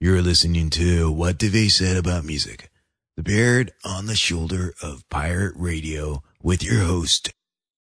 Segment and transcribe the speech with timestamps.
[0.00, 2.70] You're listening to What DeVay Said About Music,
[3.16, 7.32] the beard on the shoulder of Pirate Radio with your host,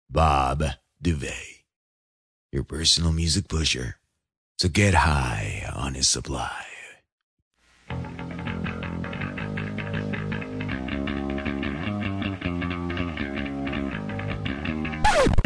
[0.08, 0.62] Bob
[1.02, 1.64] DeVay,
[2.52, 3.96] your personal music pusher.
[4.58, 6.71] So get high on his supply.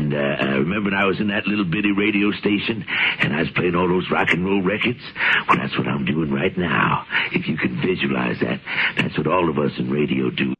[0.07, 2.85] And uh, I remember when I was in that little bitty radio station
[3.19, 5.01] and I was playing all those rock and roll records?
[5.49, 7.05] Well, that's what I'm doing right now.
[7.33, 8.61] If you can visualize that,
[8.97, 10.55] that's what all of us in radio do.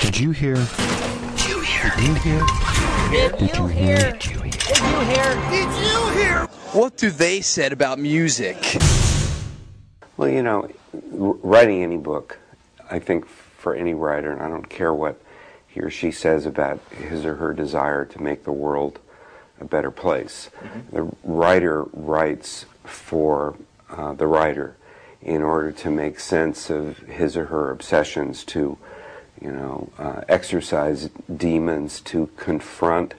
[0.00, 0.54] Did you hear?
[1.36, 1.90] Did you hear?
[1.90, 2.46] Did you hear?
[3.10, 4.12] Did you hear?
[4.12, 5.34] Did you hear?
[5.50, 6.46] Did you hear?
[6.72, 8.56] What do they said about music?
[10.16, 10.70] Well, you know,
[11.12, 12.38] writing any book,
[12.90, 15.20] I think for any writer, and I don't care what
[15.78, 18.98] he or she says about his or her desire to make the world
[19.60, 20.50] a better place.
[20.60, 20.96] Mm-hmm.
[20.96, 23.56] The writer writes for
[23.88, 24.76] uh, the writer
[25.22, 28.76] in order to make sense of his or her obsessions, to
[29.40, 33.14] you know, uh, exercise demons, to confront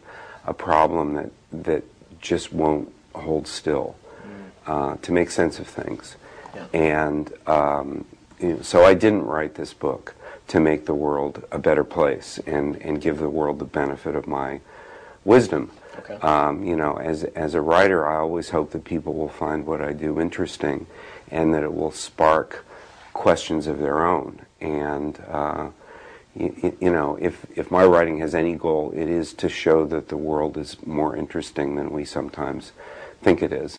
[0.45, 1.83] a problem that that
[2.21, 4.49] just won't hold still, mm.
[4.67, 6.17] uh, to make sense of things.
[6.53, 6.65] Yeah.
[6.73, 8.05] And um,
[8.39, 10.15] you know, so I didn't write this book
[10.49, 14.27] to make the world a better place and, and give the world the benefit of
[14.27, 14.59] my
[15.23, 15.71] wisdom.
[15.99, 16.15] Okay.
[16.15, 19.79] Um, you know, as, as a writer, I always hope that people will find what
[19.79, 20.87] I do interesting
[21.29, 22.65] and that it will spark
[23.13, 24.41] questions of their own.
[24.59, 25.69] And, uh,
[26.35, 30.07] you, you, know, if, if my writing has any goal, it is to show that
[30.07, 32.71] the world is more interesting than we sometimes
[33.21, 33.77] think it is.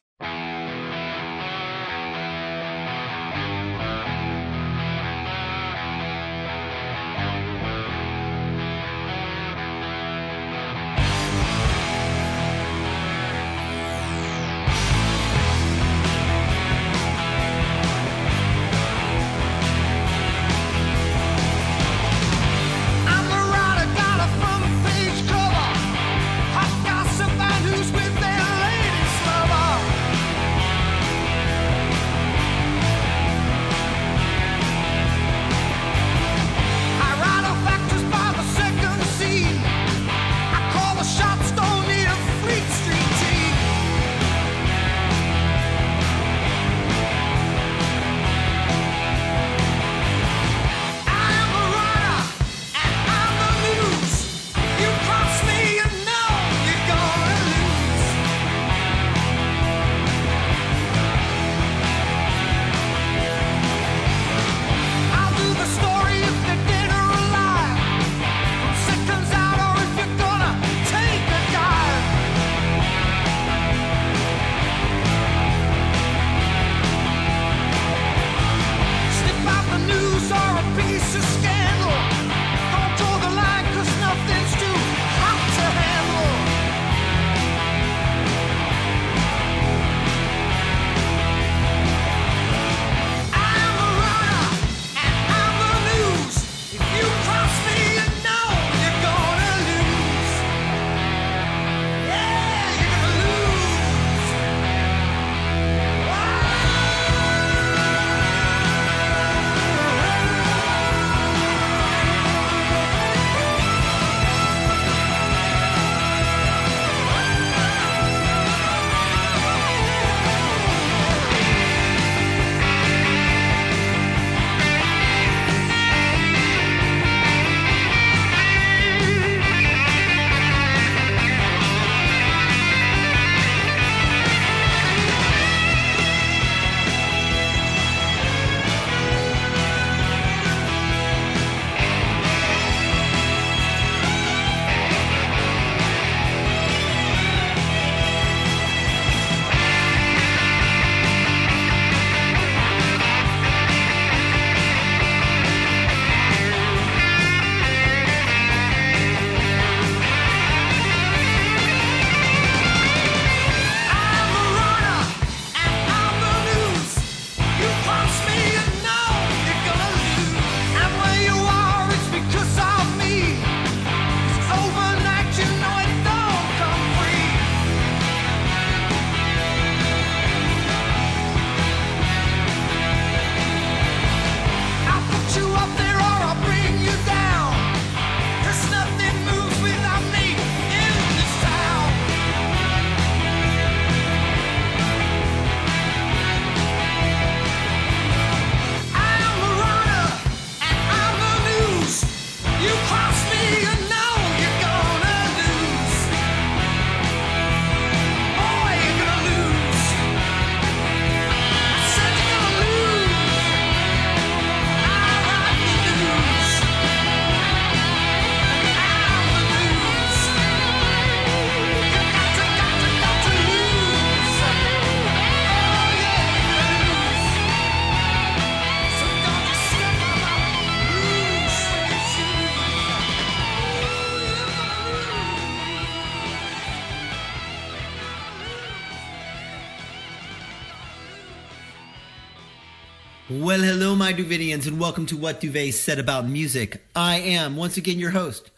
[243.50, 246.84] Well, hello, my Duvidians, and welcome to What Duvet Said About Music.
[246.94, 248.48] I am, once again, your host,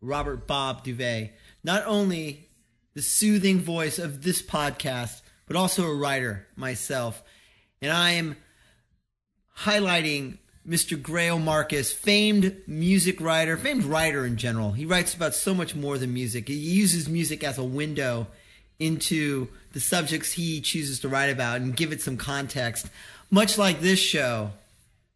[0.00, 1.30] Robert Bob Duvet.
[1.62, 2.48] Not only
[2.94, 7.22] the soothing voice of this podcast, but also a writer myself.
[7.80, 8.34] And I am
[9.58, 10.38] highlighting
[10.68, 11.00] Mr.
[11.00, 14.72] Greil Marcus, famed music writer, famed writer in general.
[14.72, 16.48] He writes about so much more than music.
[16.48, 18.26] He uses music as a window
[18.80, 22.88] into the subjects he chooses to write about and give it some context
[23.30, 24.50] much like this show,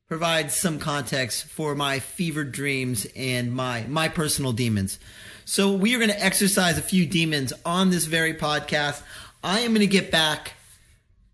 [0.09, 4.99] provides some context for my fevered dreams and my my personal demons.
[5.45, 9.03] So we are going to exercise a few demons on this very podcast.
[9.43, 10.53] I am going to get back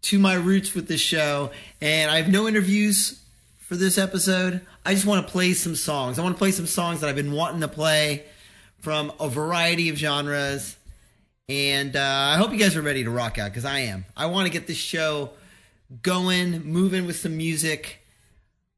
[0.03, 1.51] to my roots with this show,
[1.81, 3.21] and I have no interviews
[3.59, 4.63] for this episode.
[4.85, 6.19] I just want to play some songs.
[6.19, 8.25] I want to play some songs that I've been wanting to play
[8.79, 10.77] from a variety of genres.
[11.49, 14.07] And uh, I hope you guys are ready to rock out because I am.
[14.17, 15.31] I want to get this show
[16.03, 18.01] going, moving with some music.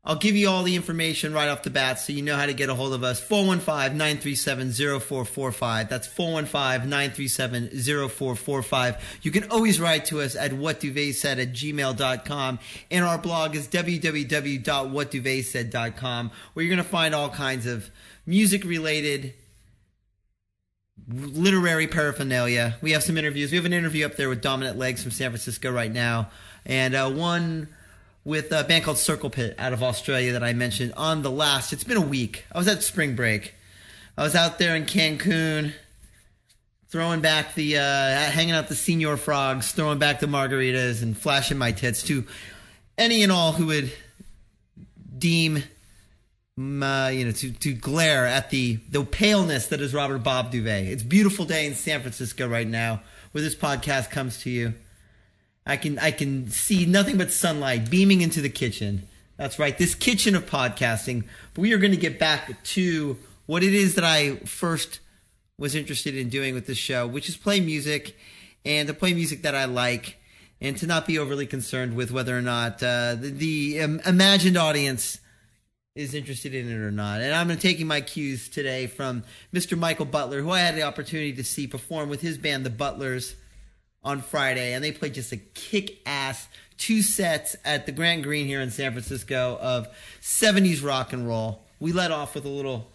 [0.05, 2.53] I'll give you all the information right off the bat so you know how to
[2.53, 3.21] get a hold of us.
[3.21, 5.89] 415 937 0445.
[5.89, 7.69] That's 415 937
[8.09, 9.21] 0445.
[9.23, 12.59] You can always write to us at whatduvetsaid at gmail.com.
[12.91, 17.89] And our blog is www.whatduvetsaid.com where you're going to find all kinds of
[18.27, 19.35] music related
[21.09, 22.77] literary paraphernalia.
[22.83, 23.53] We have some interviews.
[23.53, 26.29] We have an interview up there with Dominant Legs from San Francisco right now
[26.67, 27.69] and uh, one
[28.25, 31.73] with a band called Circle Pit out of Australia that I mentioned on the last.
[31.73, 32.45] It's been a week.
[32.53, 33.55] I was at spring break.
[34.17, 35.73] I was out there in Cancun,
[36.89, 37.81] throwing back the, uh,
[38.31, 42.25] hanging out the Señor Frogs, throwing back the margaritas, and flashing my tits to
[42.99, 43.93] any and all who would
[45.19, 45.57] deem,
[46.59, 50.87] uh, you know, to, to glare at the the paleness that is Robert Bob Duvet.
[50.87, 54.75] It's beautiful day in San Francisco right now, where this podcast comes to you.
[55.67, 59.07] I can I can see nothing but sunlight beaming into the kitchen.
[59.37, 61.25] That's right, this kitchen of podcasting.
[61.55, 63.17] But we are going to get back to
[63.47, 65.01] what it is that I first
[65.59, 68.17] was interested in doing with this show, which is play music
[68.65, 70.19] and to play music that I like
[70.61, 74.57] and to not be overly concerned with whether or not uh, the, the um, imagined
[74.57, 75.19] audience
[75.95, 77.21] is interested in it or not.
[77.21, 79.77] And I'm taking my cues today from Mr.
[79.77, 83.35] Michael Butler, who I had the opportunity to see perform with his band, The Butlers
[84.05, 88.47] on Friday, and they played just a kick ass two sets at the Grand Green
[88.47, 89.87] here in San Francisco of
[90.21, 91.63] 70s rock and roll.
[91.79, 92.91] We led off with a little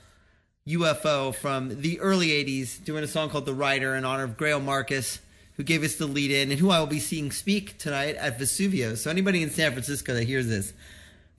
[0.67, 4.61] UFO from the early 80s, doing a song called The Writer in honor of Greil
[4.61, 5.19] Marcus,
[5.55, 8.37] who gave us the lead in, and who I will be seeing speak tonight at
[8.37, 9.01] Vesuvio's.
[9.01, 10.73] So, anybody in San Francisco that hears this,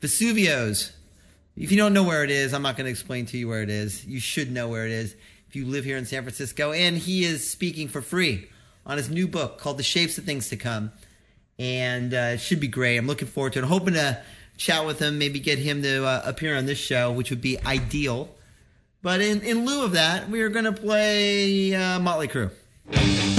[0.00, 0.92] Vesuvio's,
[1.56, 3.62] if you don't know where it is, I'm not going to explain to you where
[3.62, 4.06] it is.
[4.06, 5.14] You should know where it is
[5.48, 6.72] if you live here in San Francisco.
[6.72, 8.48] And he is speaking for free
[8.88, 10.90] on his new book called The Shapes of Things to Come.
[11.59, 12.97] And uh, it should be great.
[12.97, 13.62] I'm looking forward to it.
[13.62, 14.21] I'm hoping to
[14.57, 17.61] chat with him, maybe get him to uh, appear on this show, which would be
[17.64, 18.28] ideal.
[19.02, 23.38] But in, in lieu of that, we are going to play uh, Motley Crue.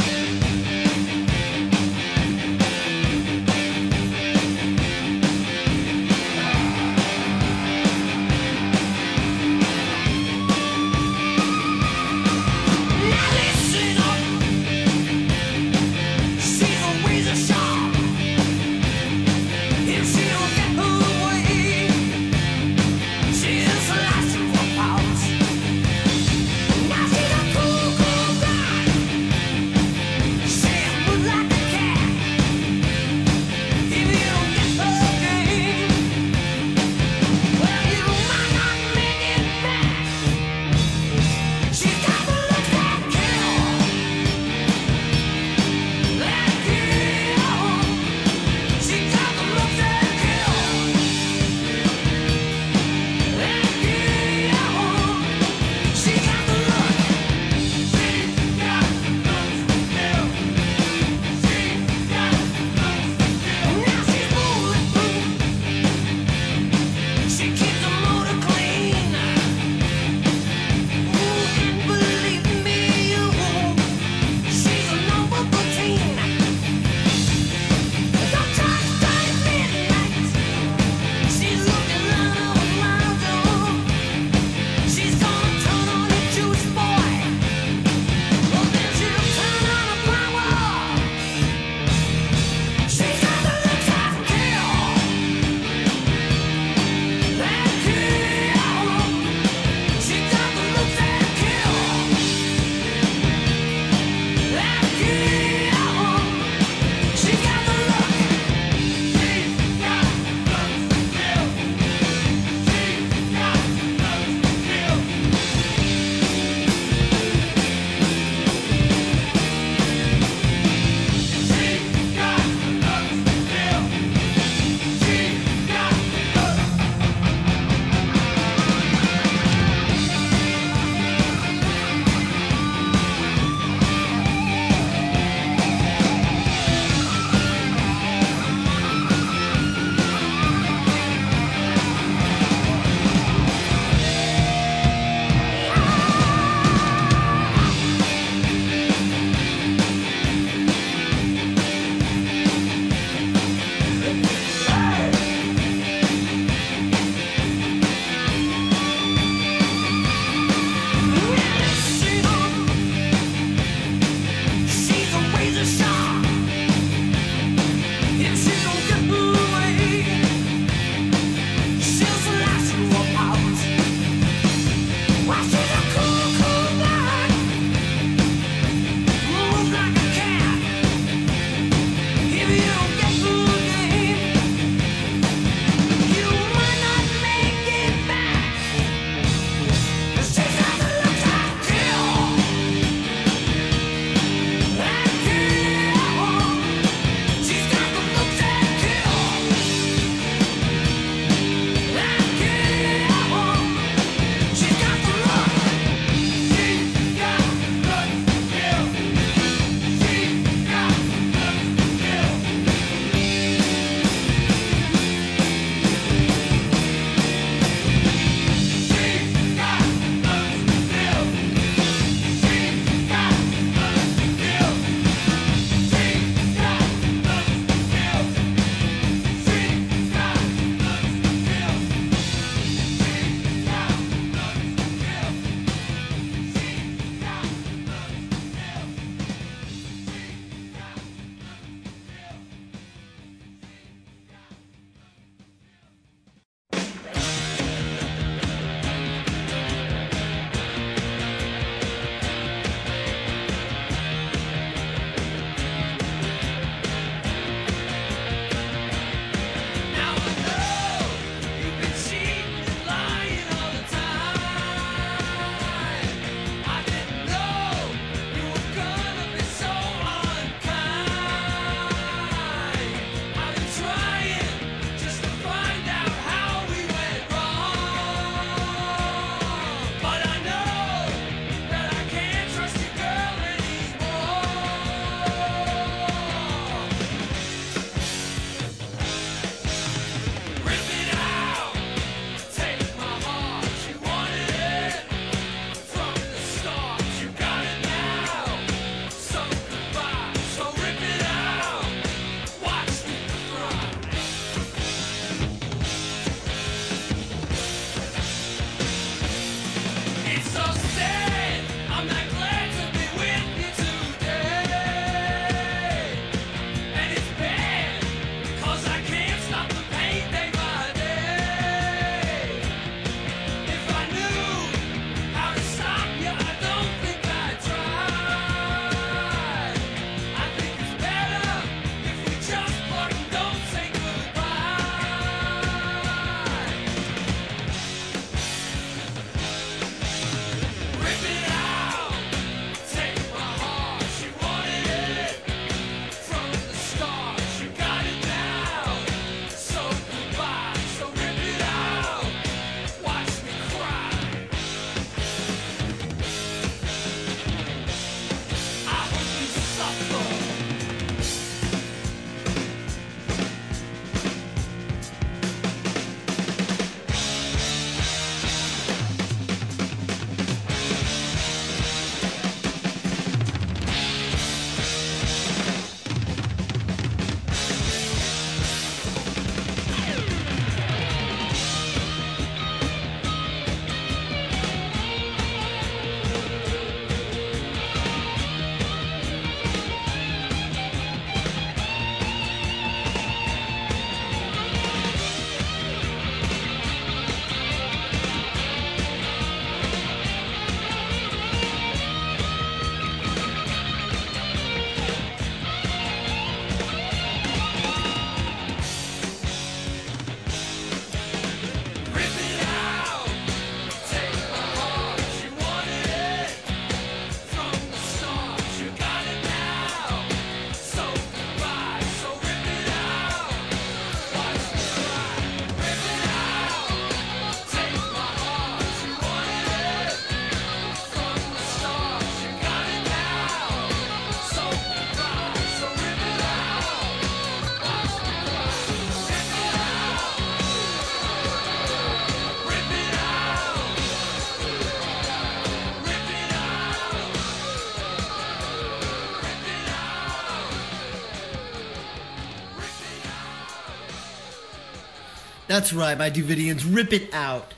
[455.70, 456.84] That's right, my Duvidians.
[456.84, 457.76] Rip It Out.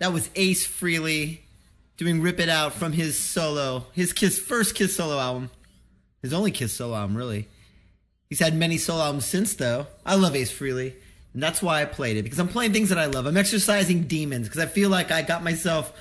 [0.00, 1.38] That was Ace Frehley
[1.96, 5.50] doing Rip It Out from his solo, his Kiss first Kiss solo album.
[6.22, 7.46] His only Kiss solo album, really.
[8.28, 9.86] He's had many solo albums since, though.
[10.04, 10.92] I love Ace Frehley.
[11.34, 13.26] And that's why I played it, because I'm playing things that I love.
[13.26, 15.96] I'm exercising demons, because I feel like I got myself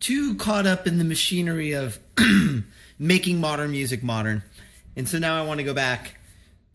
[0.00, 1.98] too caught up in the machinery of
[2.98, 4.42] making modern music modern.
[4.96, 6.16] And so now I want to go back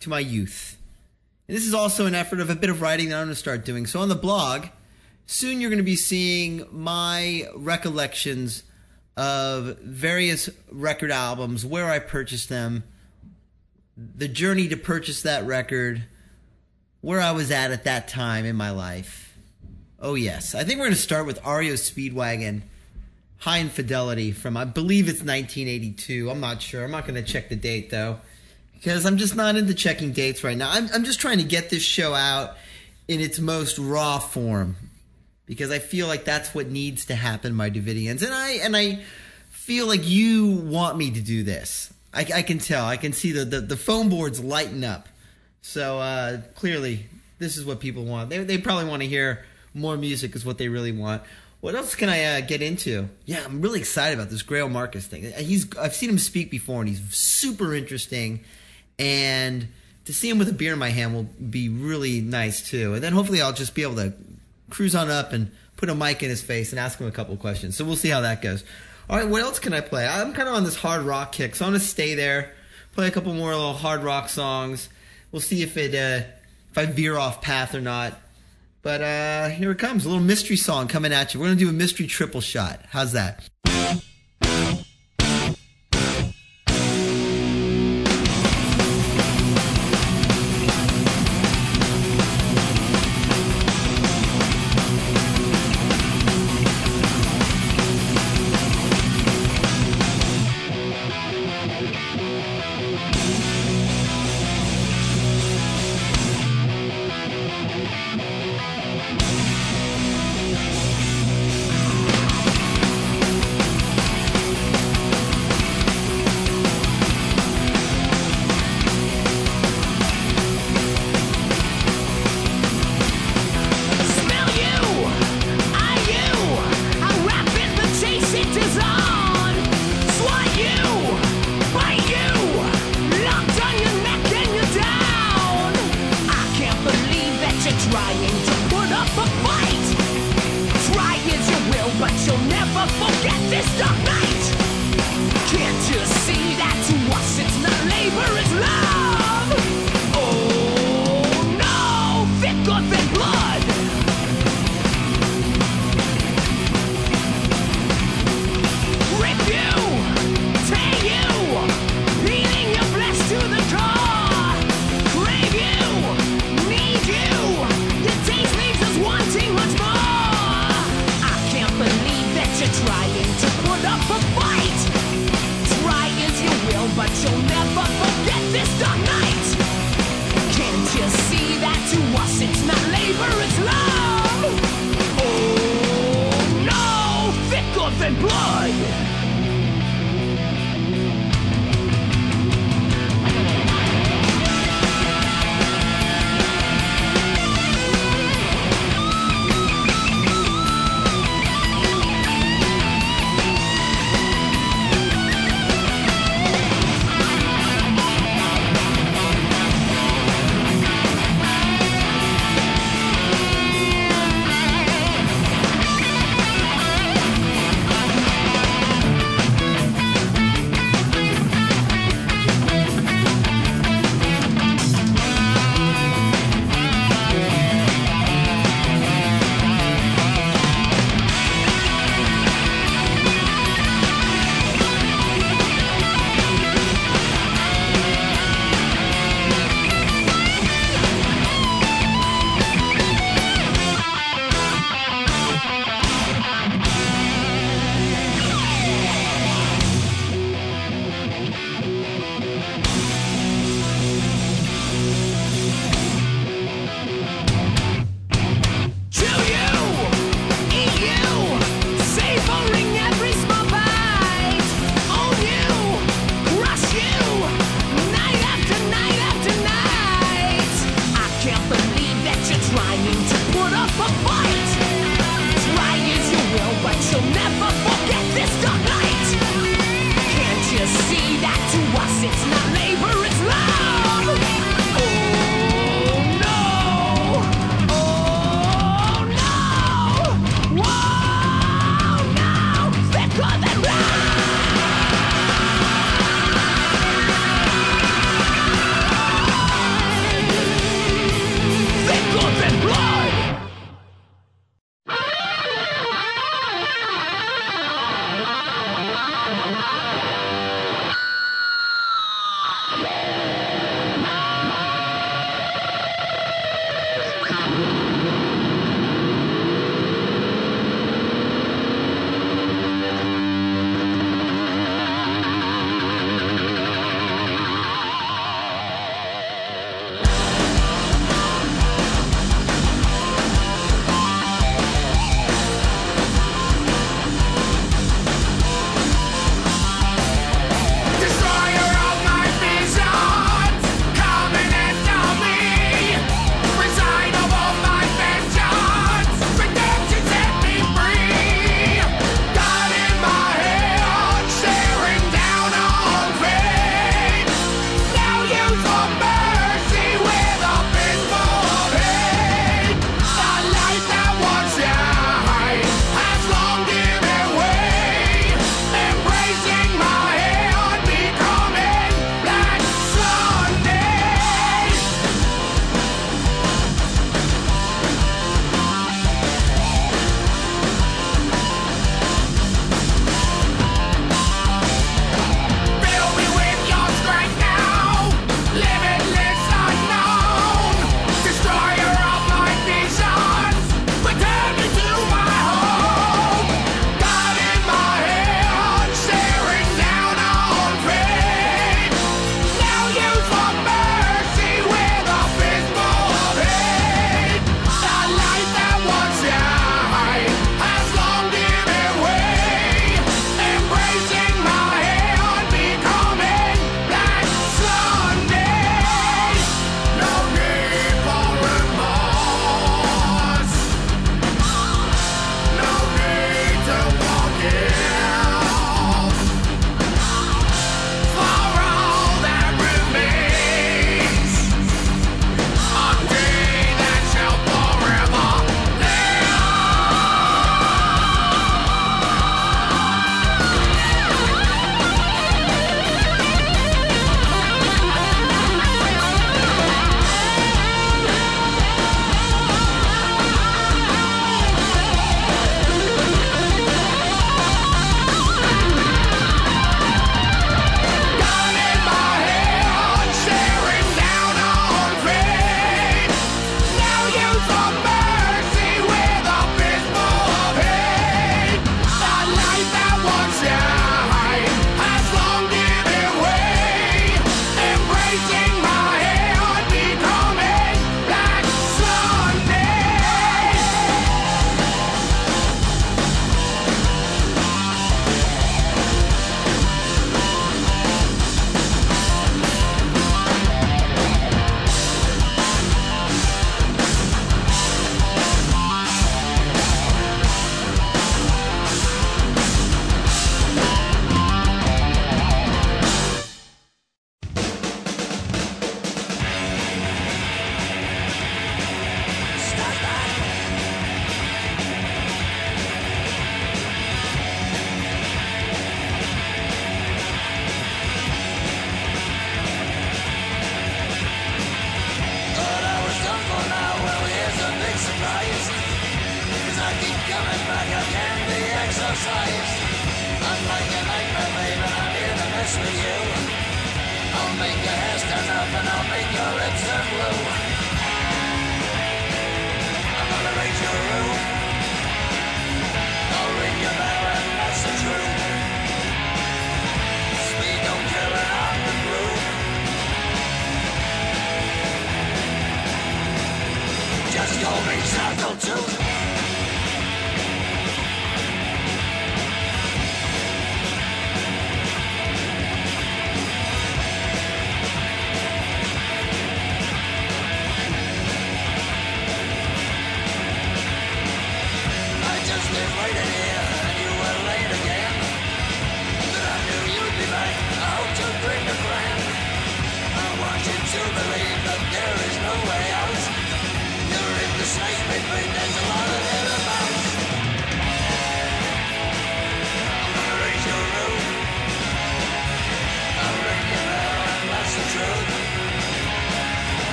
[0.00, 0.75] to my youth.
[1.48, 3.36] And this is also an effort of a bit of writing that I'm going to
[3.36, 3.86] start doing.
[3.86, 4.66] So on the blog,
[5.26, 8.64] soon you're going to be seeing my recollections
[9.16, 12.84] of various record albums, where I purchased them,
[13.96, 16.04] the journey to purchase that record,
[17.00, 19.34] where I was at at that time in my life.
[19.98, 20.54] Oh, yes.
[20.54, 22.62] I think we're going to start with REO Speedwagon,
[23.38, 26.28] Hi Infidelity from, I believe it's 1982.
[26.28, 26.84] I'm not sure.
[26.84, 28.18] I'm not going to check the date, though,
[28.76, 30.70] because I'm just not into checking dates right now.
[30.70, 32.56] I'm, I'm just trying to get this show out
[33.08, 34.76] in its most raw form
[35.46, 38.22] because I feel like that's what needs to happen, my Davidians.
[38.22, 39.00] And I, and I
[39.50, 41.92] feel like you want me to do this.
[42.12, 42.84] I, I can tell.
[42.84, 45.08] I can see the, the, the phone boards lighten up.
[45.62, 47.06] So uh, clearly,
[47.38, 48.30] this is what people want.
[48.30, 51.22] They, they probably want to hear more music, is what they really want.
[51.60, 53.08] What else can I uh, get into?
[53.24, 55.22] Yeah, I'm really excited about this Greil Marcus thing.
[55.32, 58.44] He's I've seen him speak before, and he's super interesting.
[58.98, 59.68] And
[60.04, 62.94] to see him with a beer in my hand will be really nice too.
[62.94, 64.12] And then hopefully I'll just be able to
[64.70, 67.36] cruise on up and put a mic in his face and ask him a couple
[67.36, 67.76] questions.
[67.76, 68.64] So we'll see how that goes.
[69.08, 70.06] All right, what else can I play?
[70.06, 72.52] I'm kind of on this hard rock kick, so I'm gonna stay there,
[72.92, 74.88] play a couple more little hard rock songs.
[75.30, 76.26] We'll see if it uh,
[76.70, 78.14] if I veer off path or not.
[78.82, 81.40] But uh, here it comes, a little mystery song coming at you.
[81.40, 82.80] We're gonna do a mystery triple shot.
[82.90, 83.48] How's that?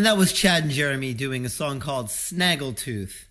[0.00, 3.26] And that was Chad and Jeremy doing a song called Snaggletooth.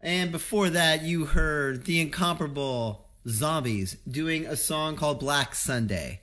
[0.00, 6.20] And before that, you heard the incomparable Zombies doing a song called Black Sunday.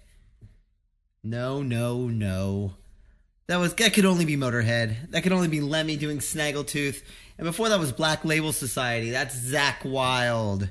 [1.26, 2.76] No, no, no.
[3.48, 5.12] That was that could only be Motorhead.
[5.12, 7.04] That could only be Lemmy doing Snaggletooth.
[7.38, 9.10] And before that was Black Label Society.
[9.10, 10.70] That's Zakk Wylde.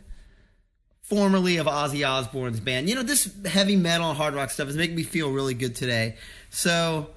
[1.03, 2.89] Formerly of Ozzy Osbourne's band.
[2.89, 5.77] You know, this heavy metal and hard rock stuff is making me feel really good
[5.77, 6.17] today.
[6.49, 7.11] So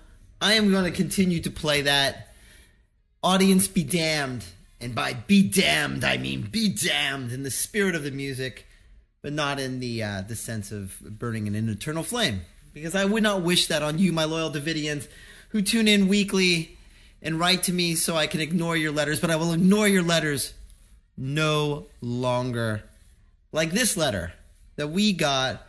[0.45, 2.27] I am going to continue to play that.
[3.23, 4.45] Audience be damned.
[4.79, 8.67] And by be damned, I mean be damned in the spirit of the music,
[9.23, 12.41] but not in the uh, the sense of burning in an eternal flame.
[12.75, 15.08] Because I would not wish that on you, my loyal Davidians,
[15.49, 16.77] who tune in weekly
[17.23, 20.03] and write to me so I can ignore your letters, but I will ignore your
[20.03, 20.53] letters
[21.17, 22.84] no longer.
[23.51, 24.34] Like this letter
[24.75, 25.64] that we got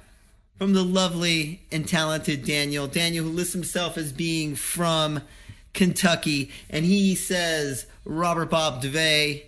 [0.59, 2.87] from the lovely and talented Daniel.
[2.87, 5.23] Daniel, who lists himself as being from
[5.75, 9.45] Kentucky, and he says, Robert Bob DeVay,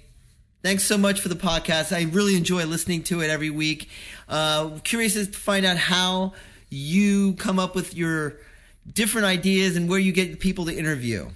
[0.63, 1.97] thanks so much for the podcast.
[1.97, 3.89] I really enjoy listening to it every week.
[4.29, 6.35] Uh, curious to find out how
[6.69, 8.37] you come up with your
[8.93, 11.29] different ideas and where you get people to interview.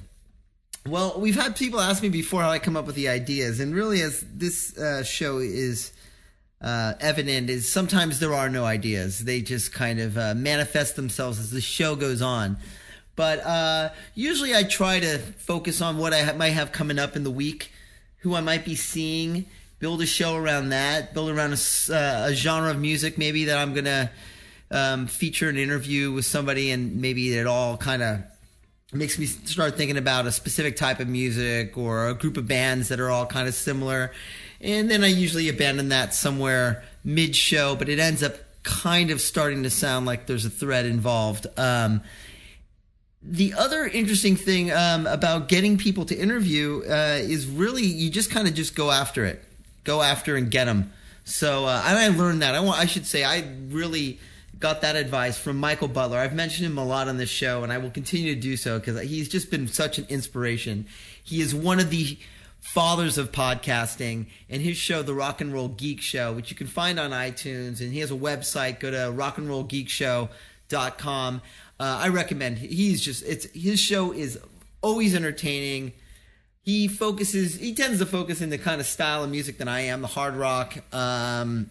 [0.87, 3.75] Well, we've had people ask me before how I come up with the ideas, and
[3.75, 5.93] really, as this uh, show is
[6.62, 9.25] uh, evident is sometimes there are no ideas.
[9.25, 12.57] They just kind of uh, manifest themselves as the show goes on.
[13.16, 17.16] But uh, usually I try to focus on what I ha- might have coming up
[17.16, 17.72] in the week,
[18.18, 19.46] who I might be seeing,
[19.81, 23.59] build a show around that, build around a, uh, a genre of music maybe that
[23.59, 24.11] I'm going to
[24.70, 28.20] um, feature an interview with somebody and maybe it all kind of
[28.92, 32.88] makes me start thinking about a specific type of music or a group of bands
[32.88, 34.12] that are all kind of similar.
[34.62, 39.20] And then I usually abandon that somewhere mid show, but it ends up kind of
[39.20, 41.46] starting to sound like there's a thread involved.
[41.59, 42.03] Um,
[43.22, 48.31] the other interesting thing um, about getting people to interview uh, is really you just
[48.31, 49.42] kind of just go after it,
[49.85, 50.92] go after and get them.
[51.25, 52.55] So uh, and I learned that.
[52.55, 54.18] I want I should say I really
[54.59, 56.18] got that advice from Michael Butler.
[56.18, 58.79] I've mentioned him a lot on this show, and I will continue to do so
[58.79, 60.87] because he's just been such an inspiration.
[61.22, 62.16] He is one of the
[62.62, 66.68] fathers of podcasting, and his show, The Rock and Roll Geek Show, which you can
[66.68, 68.81] find on iTunes, and he has a website.
[68.81, 71.42] Go to rockandrollgeekshow.com.
[71.79, 72.57] Uh, I recommend.
[72.59, 74.38] He's just it's his show is
[74.81, 75.92] always entertaining.
[76.62, 77.57] He focuses.
[77.57, 80.09] He tends to focus in the kind of style of music that I am, the
[80.09, 81.68] hard rock, um,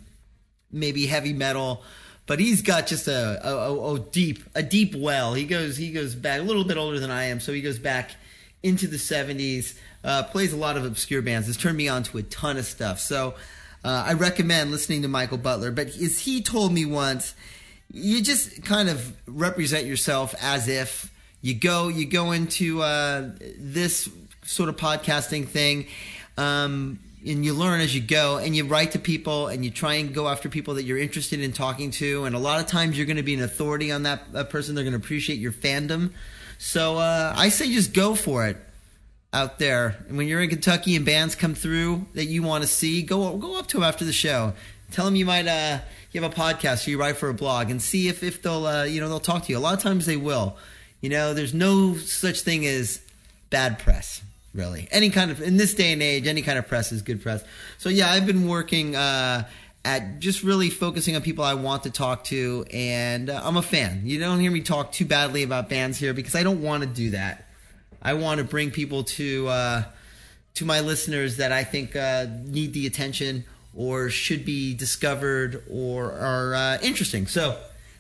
[0.72, 1.82] maybe heavy metal
[2.28, 5.34] but he's got just a, a, a, a deep a deep well.
[5.34, 7.80] He goes he goes back a little bit older than I am, so he goes
[7.80, 8.12] back
[8.64, 9.74] into the '70s.
[10.04, 11.48] Uh, plays a lot of obscure bands.
[11.48, 13.00] Has turned me on to a ton of stuff.
[13.00, 13.36] So
[13.84, 15.72] uh, I recommend listening to Michael Butler.
[15.72, 17.36] But as he told me once,
[17.92, 21.12] you just kind of represent yourself as if
[21.42, 24.10] you go you go into uh, this
[24.44, 25.88] sort of podcasting thing.
[26.38, 29.96] Um, and you learn as you go and you write to people and you try
[29.96, 32.98] and go after people that you're interested in talking to and a lot of times
[32.98, 35.52] you're going to be an authority on that, that person they're going to appreciate your
[35.52, 36.12] fandom
[36.58, 38.58] so uh, i say just go for it
[39.34, 39.96] out there.
[40.08, 43.38] And when you're in kentucky and bands come through that you want to see go
[43.38, 44.54] go up to them after the show.
[44.92, 45.80] Tell them you might uh,
[46.12, 48.66] you have a podcast or you write for a blog and see if, if they'll
[48.66, 49.58] uh, you know they'll talk to you.
[49.58, 50.58] A lot of times they will.
[51.00, 53.02] You know there's no such thing as
[53.50, 54.22] bad press
[54.54, 54.90] really.
[54.92, 57.44] Any kind of in this day and age any kind of press is good press.
[57.78, 59.48] So yeah i've been working uh,
[59.86, 63.62] at just really focusing on people I want to talk to, and uh, I'm a
[63.62, 64.02] fan.
[64.04, 66.90] You don't hear me talk too badly about bands here because I don't want to
[66.90, 67.48] do that.
[68.02, 69.84] I want to bring people to uh,
[70.56, 76.12] to my listeners that I think uh, need the attention or should be discovered or
[76.12, 77.28] are uh, interesting.
[77.28, 77.58] So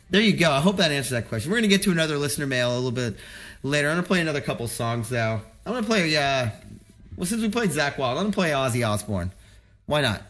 [0.09, 0.51] there you go.
[0.51, 1.51] I hope that answers that question.
[1.51, 3.15] We're to get to another listener mail a little bit
[3.63, 3.89] later.
[3.89, 5.41] I'm to play another couple songs though.
[5.65, 6.15] I'm to play.
[6.15, 6.49] Uh,
[7.15, 9.31] well, since we played Zakk Wylde, I'm to play Ozzy Osbourne.
[9.85, 10.23] Why not?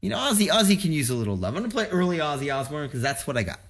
[0.00, 1.56] You know, Ozzy Ozzy can use a little love.
[1.56, 3.60] I'm to play early Ozzy Osbourne because that's what I got.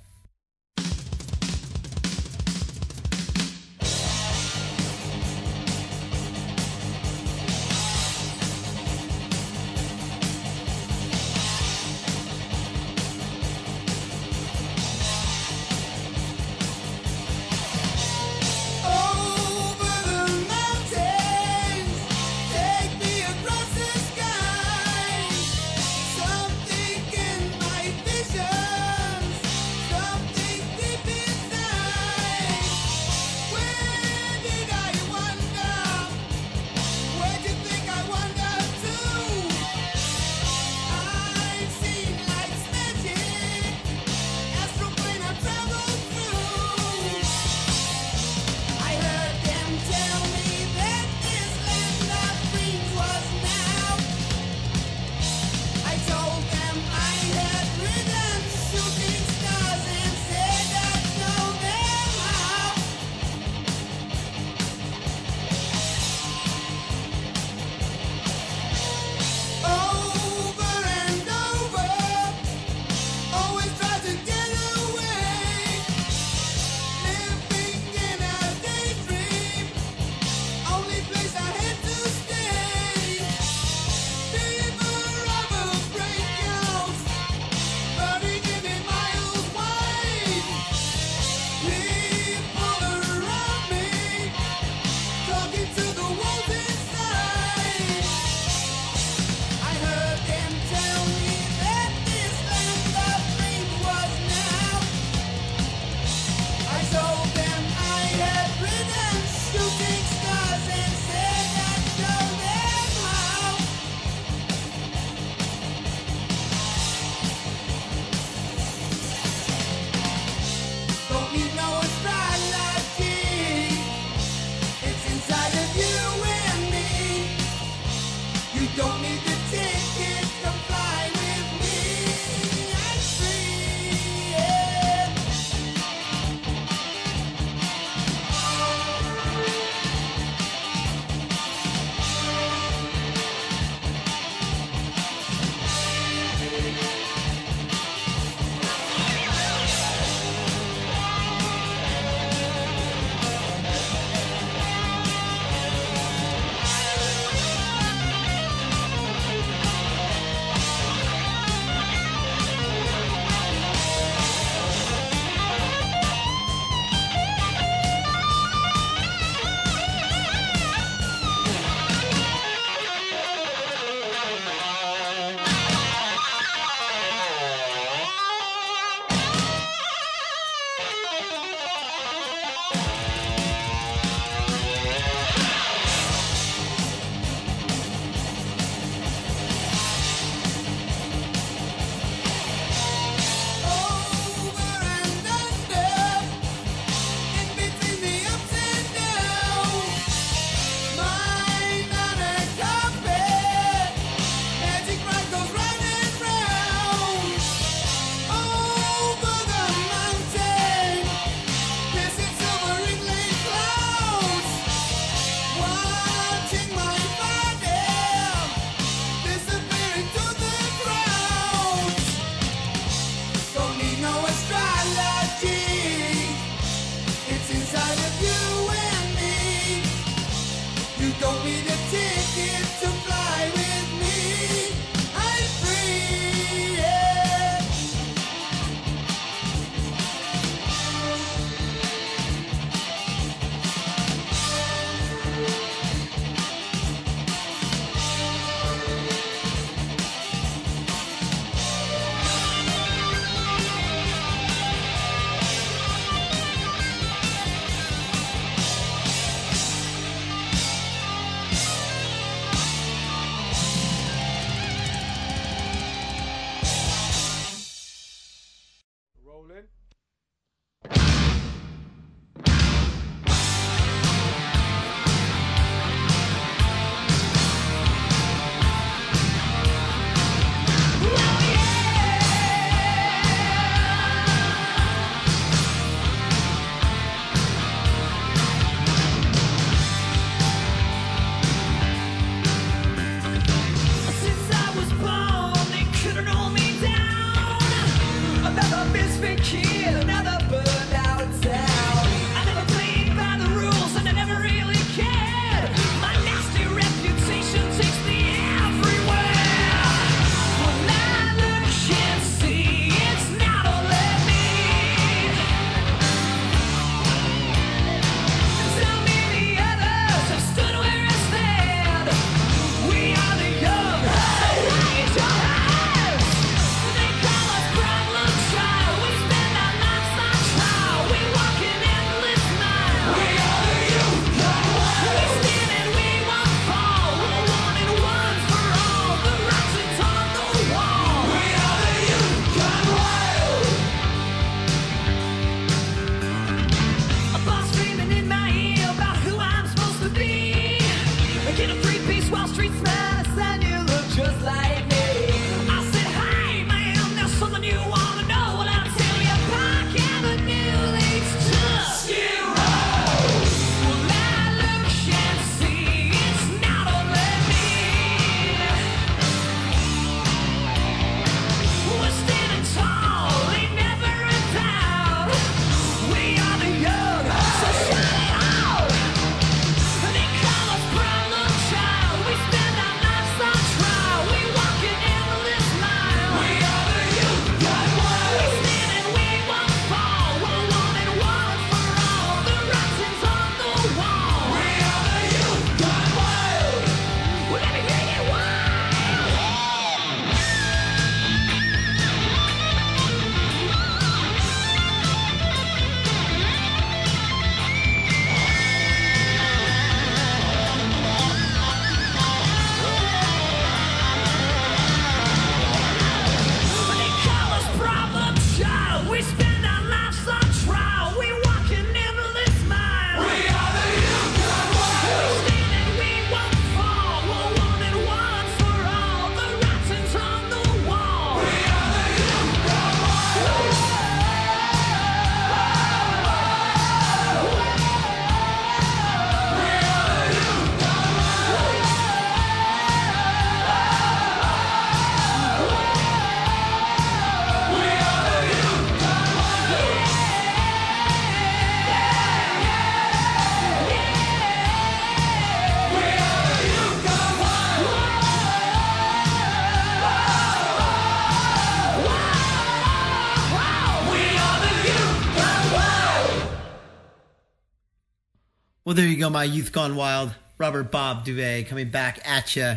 [469.20, 470.34] Go, my youth gone wild.
[470.58, 472.76] Robert Bob Duvet coming back at you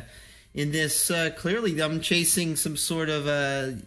[0.54, 1.10] in this.
[1.12, 3.78] Uh, clearly, I'm chasing some sort of a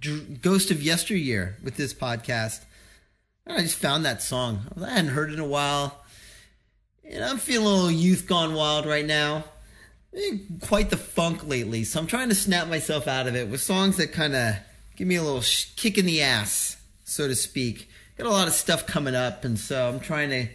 [0.00, 2.64] dr- ghost of yesteryear with this podcast.
[3.46, 4.62] I just found that song.
[4.80, 6.02] I hadn't heard it in a while.
[7.08, 9.44] And I'm feeling a little youth gone wild right now.
[10.16, 13.60] Eh, Quite the funk lately, so I'm trying to snap myself out of it with
[13.60, 14.56] songs that kind of
[14.96, 17.88] give me a little sh- kick in the ass, so to speak.
[18.18, 20.48] Got a lot of stuff coming up, and so I'm trying to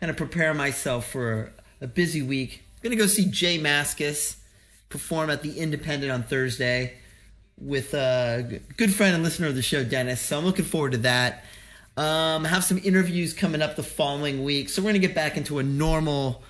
[0.00, 2.62] kind of prepare myself for a busy week.
[2.76, 4.36] I'm gonna go see J Mascis
[4.88, 6.94] perform at the Independent on Thursday
[7.60, 10.20] with a good friend and listener of the show, Dennis.
[10.20, 11.44] So I'm looking forward to that.
[11.96, 14.68] Um, have some interviews coming up the following week.
[14.68, 16.42] So we're going to get back into a normal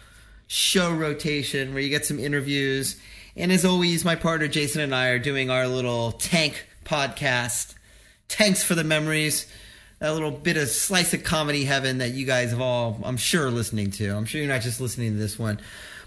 [0.46, 3.00] show rotation where you get some interviews.
[3.36, 7.74] And as always, my partner Jason and I are doing our little tank podcast,
[8.28, 9.46] Tanks for the Memories.
[10.00, 13.50] A little bit of slice of comedy heaven that you guys have all, I'm sure,
[13.50, 14.10] listening to.
[14.10, 15.60] I'm sure you're not just listening to this one.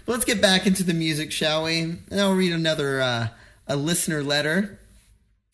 [0.06, 1.80] But let's get back into the music, shall we?
[1.80, 3.28] And I'll read another uh,
[3.66, 4.78] a listener letter.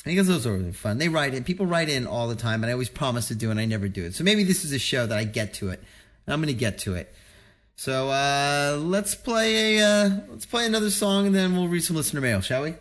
[0.07, 0.99] I Because those are fun.
[0.99, 1.45] They write in.
[1.45, 3.89] People write in all the time, and I always promise to do, and I never
[3.89, 4.15] do it.
[4.15, 5.83] So maybe this is a show that I get to it.
[6.27, 7.13] I'm to get to it.
[7.77, 11.97] So uh, let's play a uh, let's play another song, and then we'll read some
[11.97, 12.75] listener mail, shall we?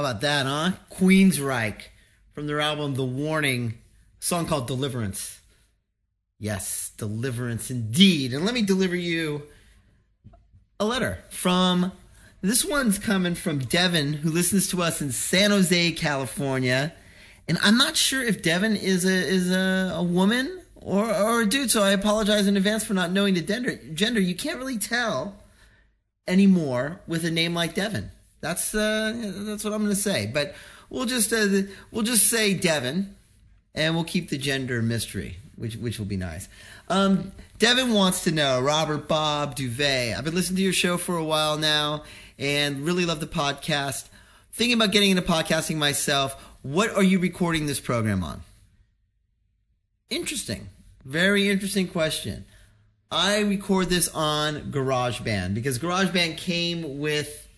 [0.00, 0.72] How about that, huh?
[0.90, 1.82] Queensryche
[2.32, 3.74] from their album The Warning,
[4.18, 5.40] song called Deliverance.
[6.38, 8.32] Yes, Deliverance indeed.
[8.32, 9.42] And let me deliver you
[10.80, 11.92] a letter from
[12.40, 16.94] this one's coming from Devin, who listens to us in San Jose, California.
[17.46, 21.46] And I'm not sure if Devin is a is a, a woman or or a
[21.46, 21.70] dude.
[21.70, 23.78] So I apologize in advance for not knowing the gender.
[23.92, 25.36] Gender, you can't really tell
[26.26, 28.12] anymore with a name like Devin.
[28.40, 29.12] That's uh,
[29.44, 30.30] that's what I'm going to say.
[30.32, 30.54] But
[30.88, 33.14] we'll just uh, we'll just say Devin,
[33.74, 36.48] and we'll keep the gender mystery, which which will be nice.
[36.88, 40.16] Um, Devin wants to know, Robert Bob Duvet.
[40.16, 42.04] I've been listening to your show for a while now,
[42.38, 44.08] and really love the podcast.
[44.52, 46.34] Thinking about getting into podcasting myself.
[46.62, 48.42] What are you recording this program on?
[50.10, 50.68] Interesting.
[51.04, 52.44] Very interesting question.
[53.10, 57.48] I record this on GarageBand because GarageBand came with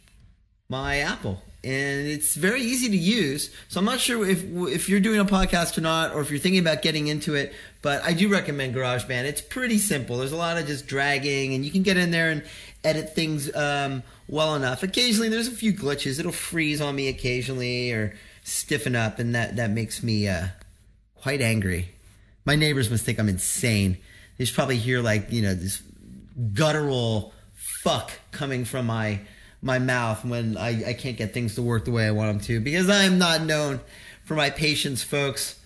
[0.72, 3.50] my Apple and it's very easy to use.
[3.68, 6.40] So I'm not sure if if you're doing a podcast or not or if you're
[6.40, 7.52] thinking about getting into it,
[7.82, 9.24] but I do recommend GarageBand.
[9.24, 10.16] It's pretty simple.
[10.16, 12.42] There's a lot of just dragging and you can get in there and
[12.82, 14.82] edit things um, well enough.
[14.82, 16.18] Occasionally there's a few glitches.
[16.18, 20.46] It'll freeze on me occasionally or stiffen up and that that makes me uh,
[21.14, 21.90] quite angry.
[22.46, 23.98] My neighbors must think I'm insane.
[24.38, 25.82] They should probably hear like you know this
[26.54, 27.32] guttural
[27.82, 29.20] fuck coming from my
[29.62, 32.40] my mouth when I, I can't get things to work the way I want them
[32.46, 33.80] to because I am not known
[34.24, 35.58] for my patience, folks.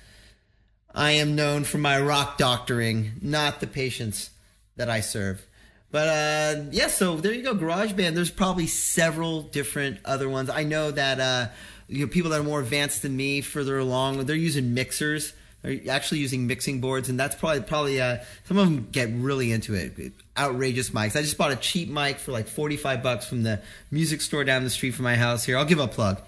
[0.94, 4.30] I am known for my rock doctoring, not the patients
[4.76, 5.46] that I serve.
[5.90, 8.14] But uh, yeah, so there you go, GarageBand.
[8.14, 10.50] There's probably several different other ones.
[10.50, 11.48] I know that uh,
[11.88, 15.32] you know people that are more advanced than me, further along, they're using mixers
[15.66, 19.52] are actually using mixing boards, and that's probably probably uh, some of them get really
[19.52, 20.12] into it.
[20.38, 21.16] Outrageous mics.
[21.16, 23.60] I just bought a cheap mic for like forty five bucks from the
[23.90, 25.44] music store down the street from my house.
[25.44, 26.20] Here, I'll give a plug.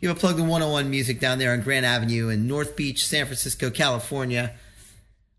[0.00, 3.24] Give a plug to 101 Music down there on Grant Avenue in North Beach, San
[3.26, 4.52] Francisco, California.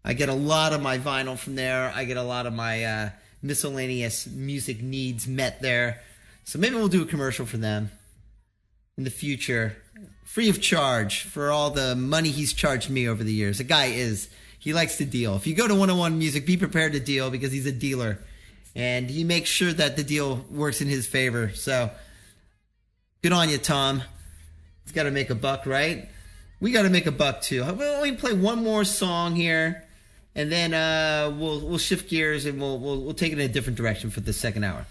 [0.06, 1.92] I get a lot of my vinyl from there.
[1.94, 3.10] I get a lot of my uh,
[3.42, 6.00] miscellaneous music needs met there.
[6.46, 7.92] So maybe we'll do a commercial for them
[8.98, 9.76] in the future
[10.34, 13.60] free of charge for all the money he's charged me over the years.
[13.60, 15.36] The guy is, he likes to deal.
[15.36, 18.18] If you go to 101 Music, be prepared to deal because he's a dealer.
[18.76, 21.52] And he makes sure that the deal works in his favor.
[21.54, 21.92] So,
[23.22, 24.02] good on you, Tom.
[24.84, 26.10] He's got to make a buck, right?
[26.60, 27.64] We got to make a buck too.
[27.64, 29.84] We'll only play one more song here,
[30.34, 33.54] and then uh, we'll we'll shift gears and we'll, we'll we'll take it in a
[33.54, 34.88] different direction for the second hour.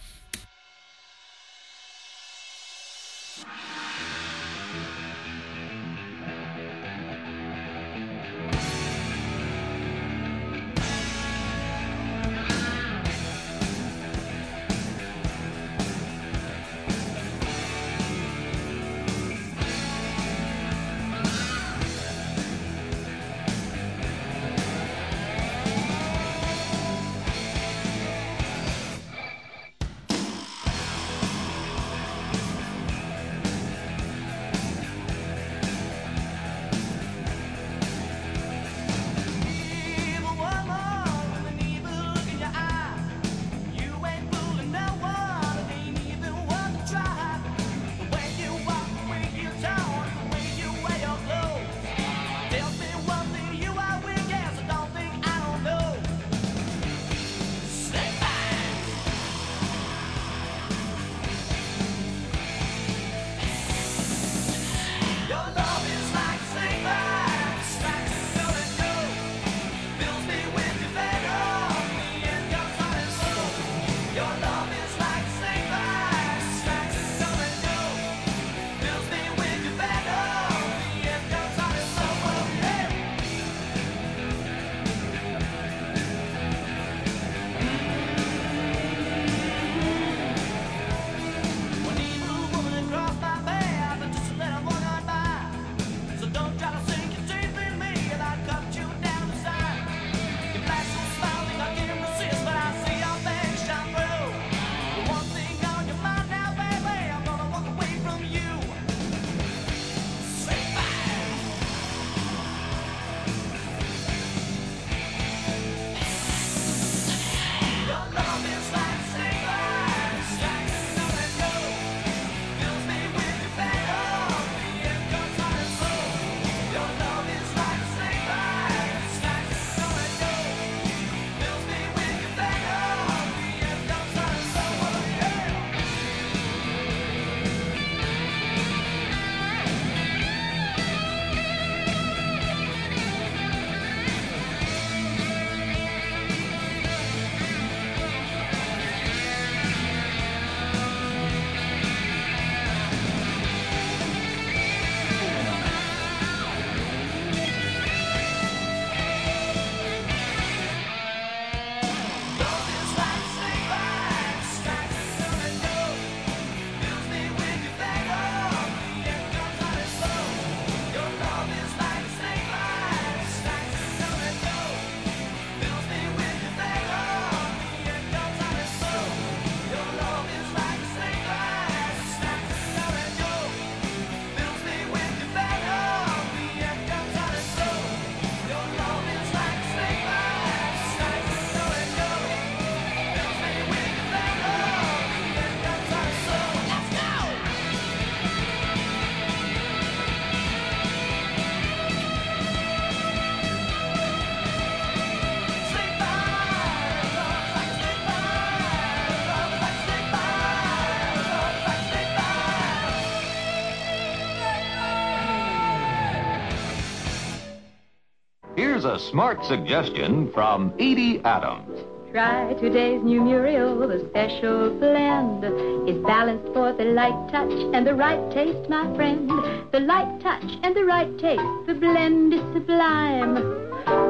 [219.10, 221.80] Smart suggestion from Edie Adams.
[222.12, 225.44] Try today's new Muriel, the special blend.
[225.88, 229.28] It's balanced for the light touch and the right taste, my friend.
[229.72, 233.36] The light touch and the right taste, the blend is sublime.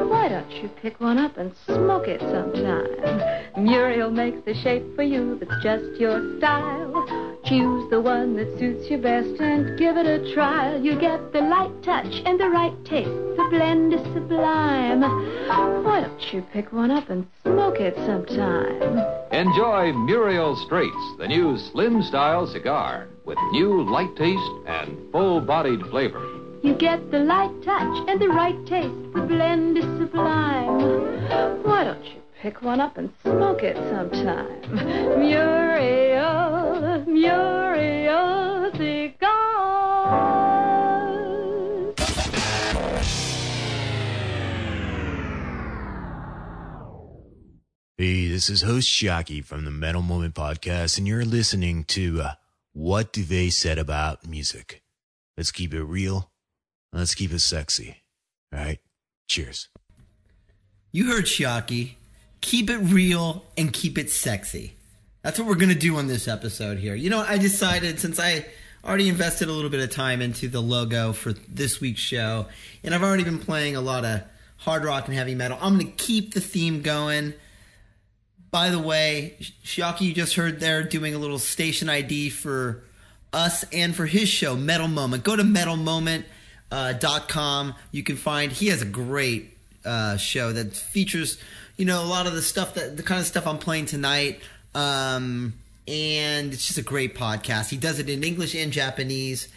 [0.09, 3.52] Why don't you pick one up and smoke it sometime?
[3.63, 7.39] Muriel makes the shape for you that's just your style.
[7.45, 10.83] Choose the one that suits you best and give it a trial.
[10.83, 13.09] You get the light touch and the right taste.
[13.09, 15.01] The blend is sublime.
[15.83, 18.99] Why don't you pick one up and smoke it sometime?
[19.31, 25.81] Enjoy Muriel Straits, the new slim style cigar with new light taste and full bodied
[25.89, 26.21] flavor.
[26.63, 29.13] You get the light touch and the right taste.
[29.13, 31.63] The blend is sublime.
[31.63, 34.59] Why don't you pick one up and smoke it sometime?
[35.17, 40.43] Muriel, Muriel cigar.
[47.97, 52.33] Hey, this is host Shocky from the Metal Moment Podcast, and you're listening to uh,
[52.73, 54.83] What Do They Said About Music.
[55.37, 56.29] Let's keep it real.
[56.91, 58.03] Let's keep it sexy.
[58.51, 58.79] All right?
[59.29, 59.69] Cheers.
[60.91, 61.99] You heard Shocky.
[62.43, 64.73] Keep it real and keep it sexy.
[65.21, 66.93] That's what we're going to do on this episode here.
[66.93, 68.45] You know, I decided since I
[68.83, 72.47] already invested a little bit of time into the logo for this week's show,
[72.83, 74.23] and I've already been playing a lot of
[74.57, 77.33] hard rock and heavy metal, I'm going to keep the theme going.
[78.51, 82.83] By the way, Shocky, you just heard there doing a little station ID for
[83.31, 85.23] us and for his show, Metal Moment.
[85.23, 87.75] Go to metalmoment.com.
[87.91, 91.39] You can find, he has a great uh, show that features,
[91.77, 94.41] you know, a lot of the stuff that, the kind of stuff I'm playing tonight.
[94.75, 95.53] Um,
[95.87, 97.69] and it's just a great podcast.
[97.69, 99.47] He does it in English and Japanese.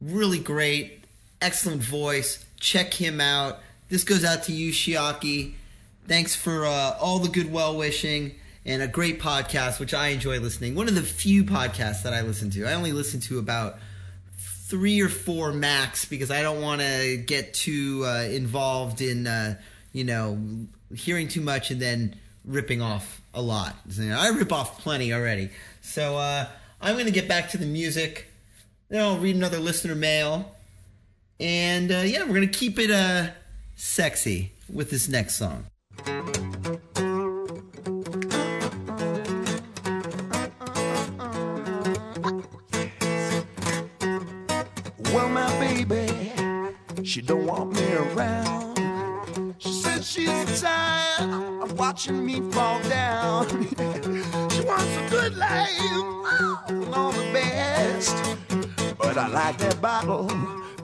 [0.00, 1.04] Really great,
[1.40, 2.44] excellent voice.
[2.58, 3.60] Check him out.
[3.88, 5.54] This goes out to you, Shiaki.
[6.08, 8.34] Thanks for uh, all the good well wishing
[8.64, 10.74] and a great podcast, which I enjoy listening.
[10.74, 12.66] One of the few podcasts that I listen to.
[12.66, 13.78] I only listen to about
[14.36, 19.56] three or four max because I don't want to get too uh, involved in, uh,
[19.92, 20.38] you know,
[20.94, 23.76] hearing too much and then ripping off a lot.
[23.98, 25.50] I rip off plenty already.
[25.80, 26.46] So uh,
[26.80, 28.28] I'm going to get back to the music.
[28.88, 30.54] Then I'll read another listener mail.
[31.40, 33.28] And uh, yeah, we're going to keep it uh,
[33.74, 35.66] sexy with this next song.
[45.12, 46.32] Well, my baby,
[47.04, 48.71] she don't want me around.
[50.12, 53.48] She's tired of watching me fall down.
[54.50, 58.14] she wants a good life, oh, all the best.
[58.98, 60.26] But I like that bottle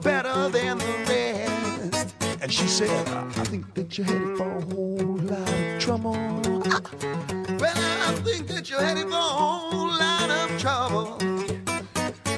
[0.01, 2.15] better than the rest.
[2.41, 6.15] And she said, I think that you're headed for a whole lot of trouble.
[7.59, 11.17] Well, I think that you're headed for a whole lot of trouble.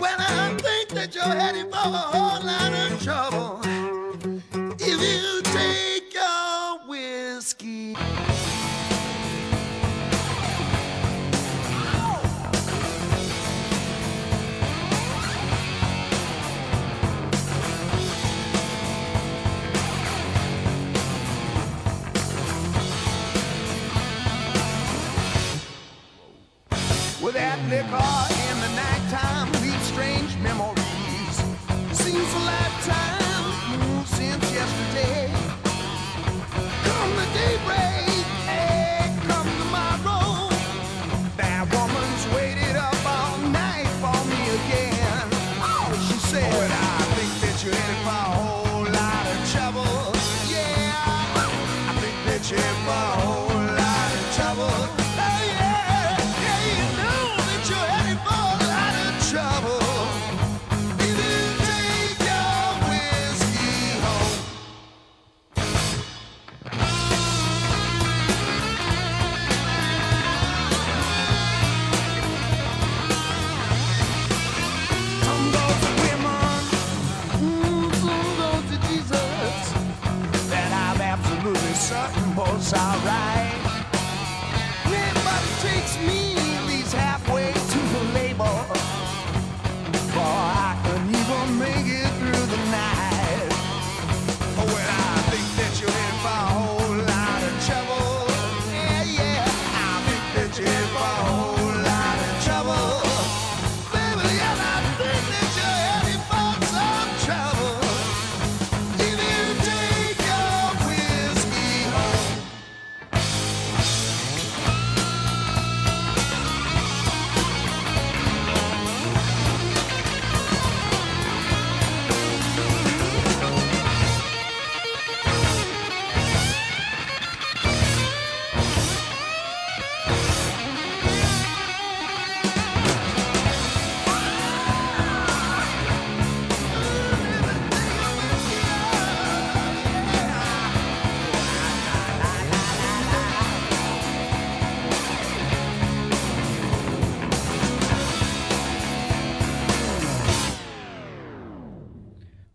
[0.01, 3.61] Well, I think that you're headed for a whole lot of trouble.
[4.77, 5.40] If you
[27.71, 28.30] liquor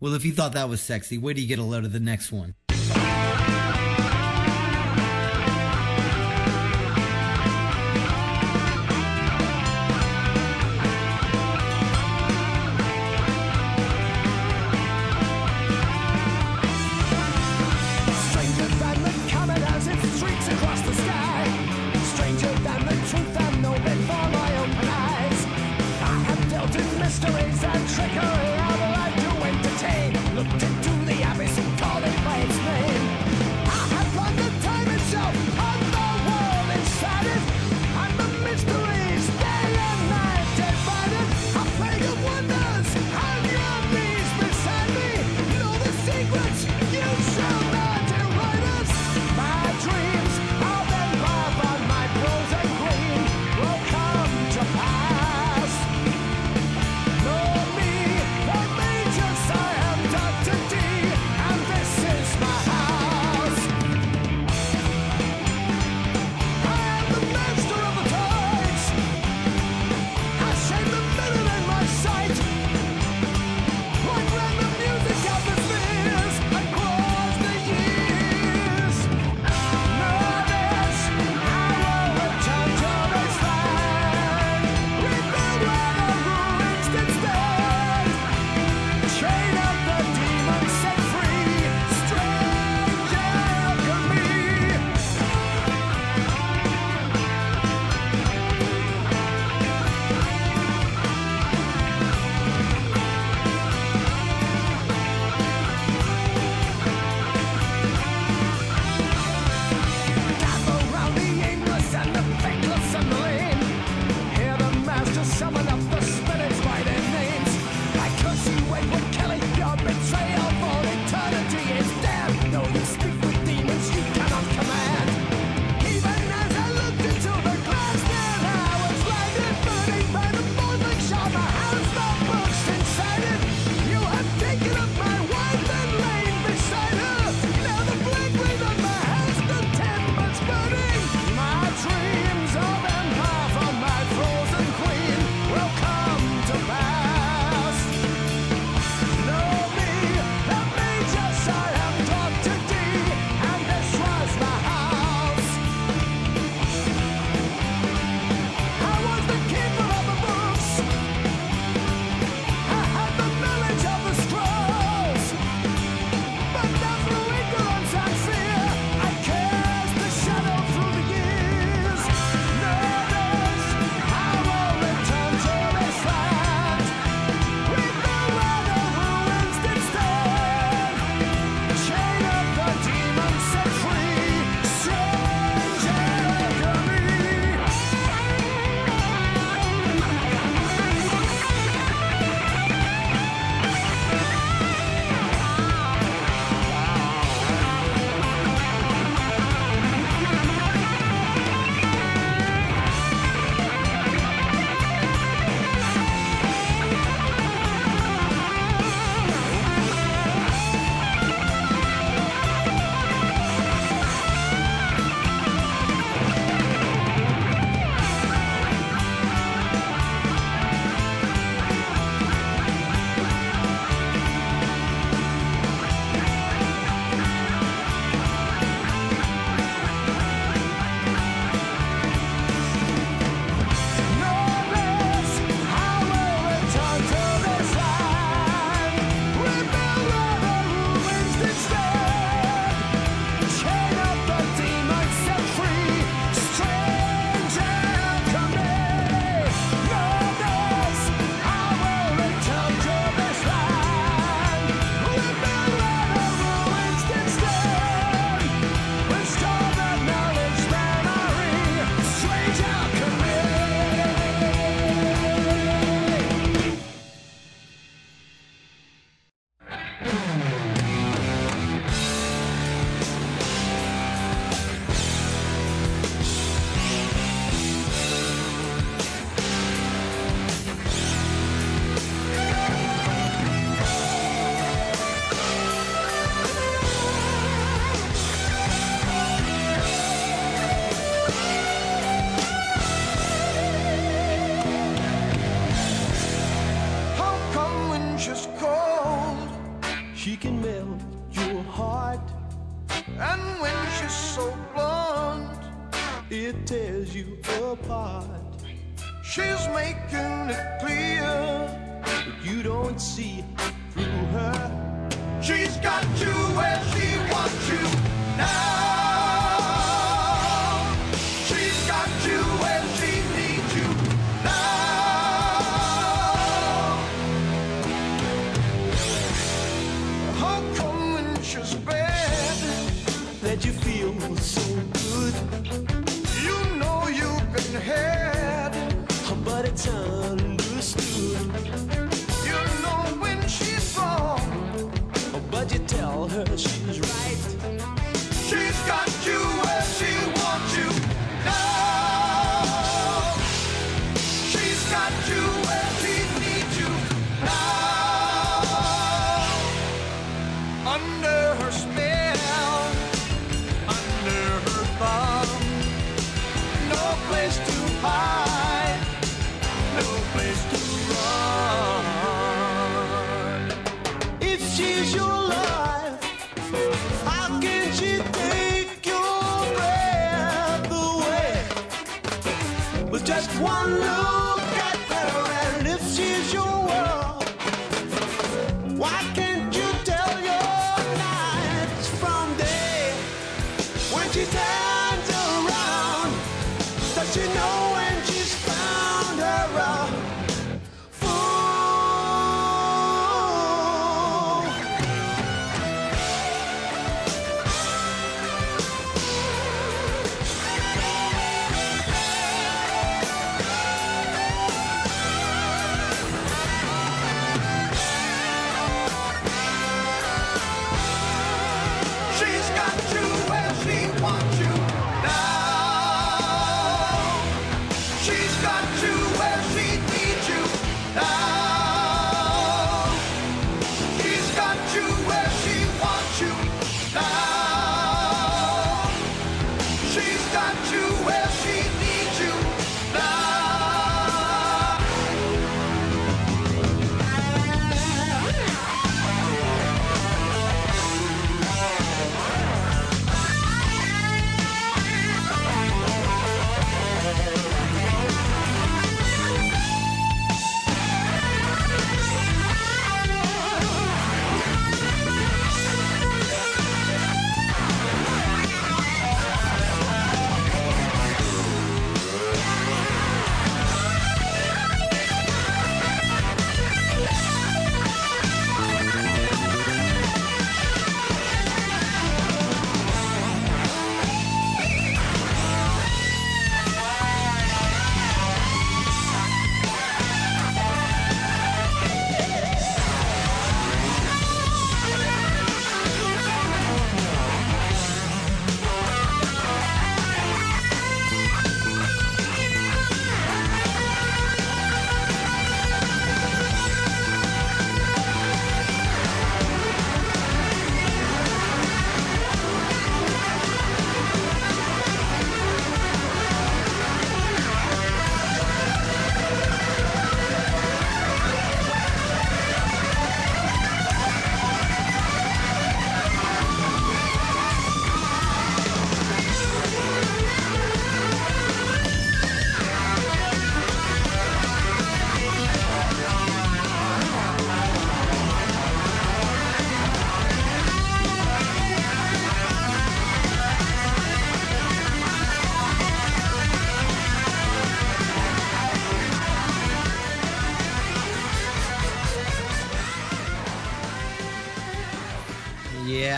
[0.07, 1.99] Well, if you thought that was sexy, where do you get a load of the
[1.99, 2.55] next one?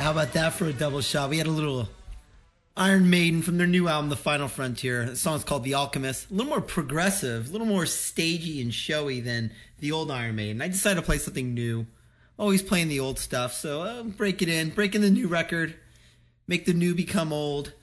[0.10, 1.30] How about that for a double shot?
[1.30, 1.88] We had a little
[2.76, 5.06] Iron Maiden from their new album, The Final Frontier.
[5.06, 6.32] The song's called The Alchemist.
[6.32, 10.64] A little more progressive, a little more stagey and showy than the old Iron Maiden.
[10.64, 11.86] I decided to play something new.
[12.40, 15.76] Always playing the old stuff, so uh, break it in, break in the new record,
[16.48, 17.74] make the new become old.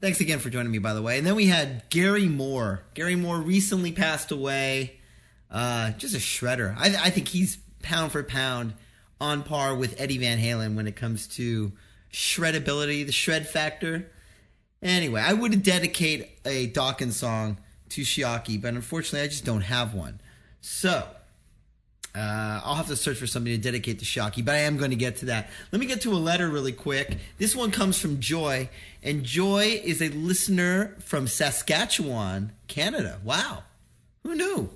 [0.00, 1.18] Thanks again for joining me, by the way.
[1.18, 2.82] And then we had Gary Moore.
[2.94, 5.00] Gary Moore recently passed away.
[5.50, 6.76] Uh, just a shredder.
[6.78, 8.74] I, I think he's pound for pound
[9.20, 11.72] on par with Eddie Van Halen when it comes to
[12.12, 14.10] shreddability, the shred factor.
[14.82, 17.58] Anyway, I would dedicate a Dokken song
[17.90, 20.20] to Shiaki, but unfortunately, I just don't have one.
[20.60, 21.06] So,
[22.12, 24.90] Uh, I'll have to search for somebody to dedicate to Shockey, but I am going
[24.90, 25.48] to get to that.
[25.70, 27.18] Let me get to a letter really quick.
[27.38, 28.68] This one comes from Joy,
[29.00, 33.20] and Joy is a listener from Saskatchewan, Canada.
[33.22, 33.62] Wow.
[34.24, 34.70] Who knew?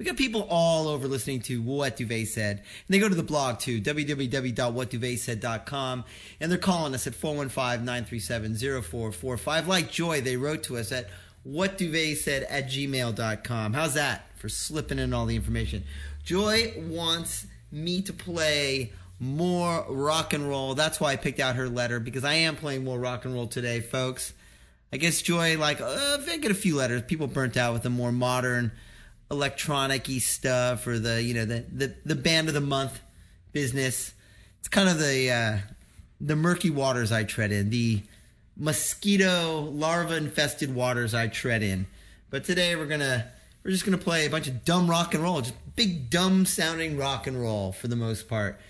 [0.00, 2.56] We got people all over listening to What Duvet Said.
[2.56, 6.04] And they go to the blog too, www.whatduvetsaid.com.
[6.40, 9.66] And they're calling us at 415-937-0445.
[9.66, 11.10] Like Joy, they wrote to us at
[11.46, 13.74] whatduvetsaid at gmail.com.
[13.74, 15.84] How's that for slipping in all the information?
[16.24, 20.74] Joy wants me to play more rock and roll.
[20.74, 23.48] That's why I picked out her letter because I am playing more rock and roll
[23.48, 24.32] today, folks.
[24.94, 27.90] I guess Joy, like, uh, I get a few letters, people burnt out with the
[27.90, 28.72] more modern
[29.30, 33.00] electronic-y stuff or the, you know, the, the, the band of the month
[33.52, 34.12] business.
[34.58, 35.58] It's kind of the, uh,
[36.20, 38.02] the murky waters I tread in, the
[38.56, 41.86] mosquito larva infested waters I tread in.
[42.28, 43.26] But today we're gonna,
[43.64, 46.96] we're just gonna play a bunch of dumb rock and roll, just big dumb sounding
[46.96, 48.60] rock and roll for the most part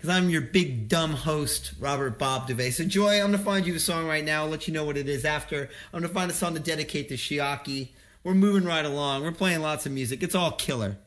[0.00, 2.72] because I'm your big dumb host, Robert Bob Duvet.
[2.72, 4.44] So, Joy, I'm gonna find you a song right now.
[4.44, 5.68] I'll let you know what it is after.
[5.92, 7.90] I'm gonna find a song to dedicate to Shiaki.
[8.22, 9.22] We're moving right along.
[9.22, 10.22] We're playing lots of music.
[10.22, 10.98] It's all killer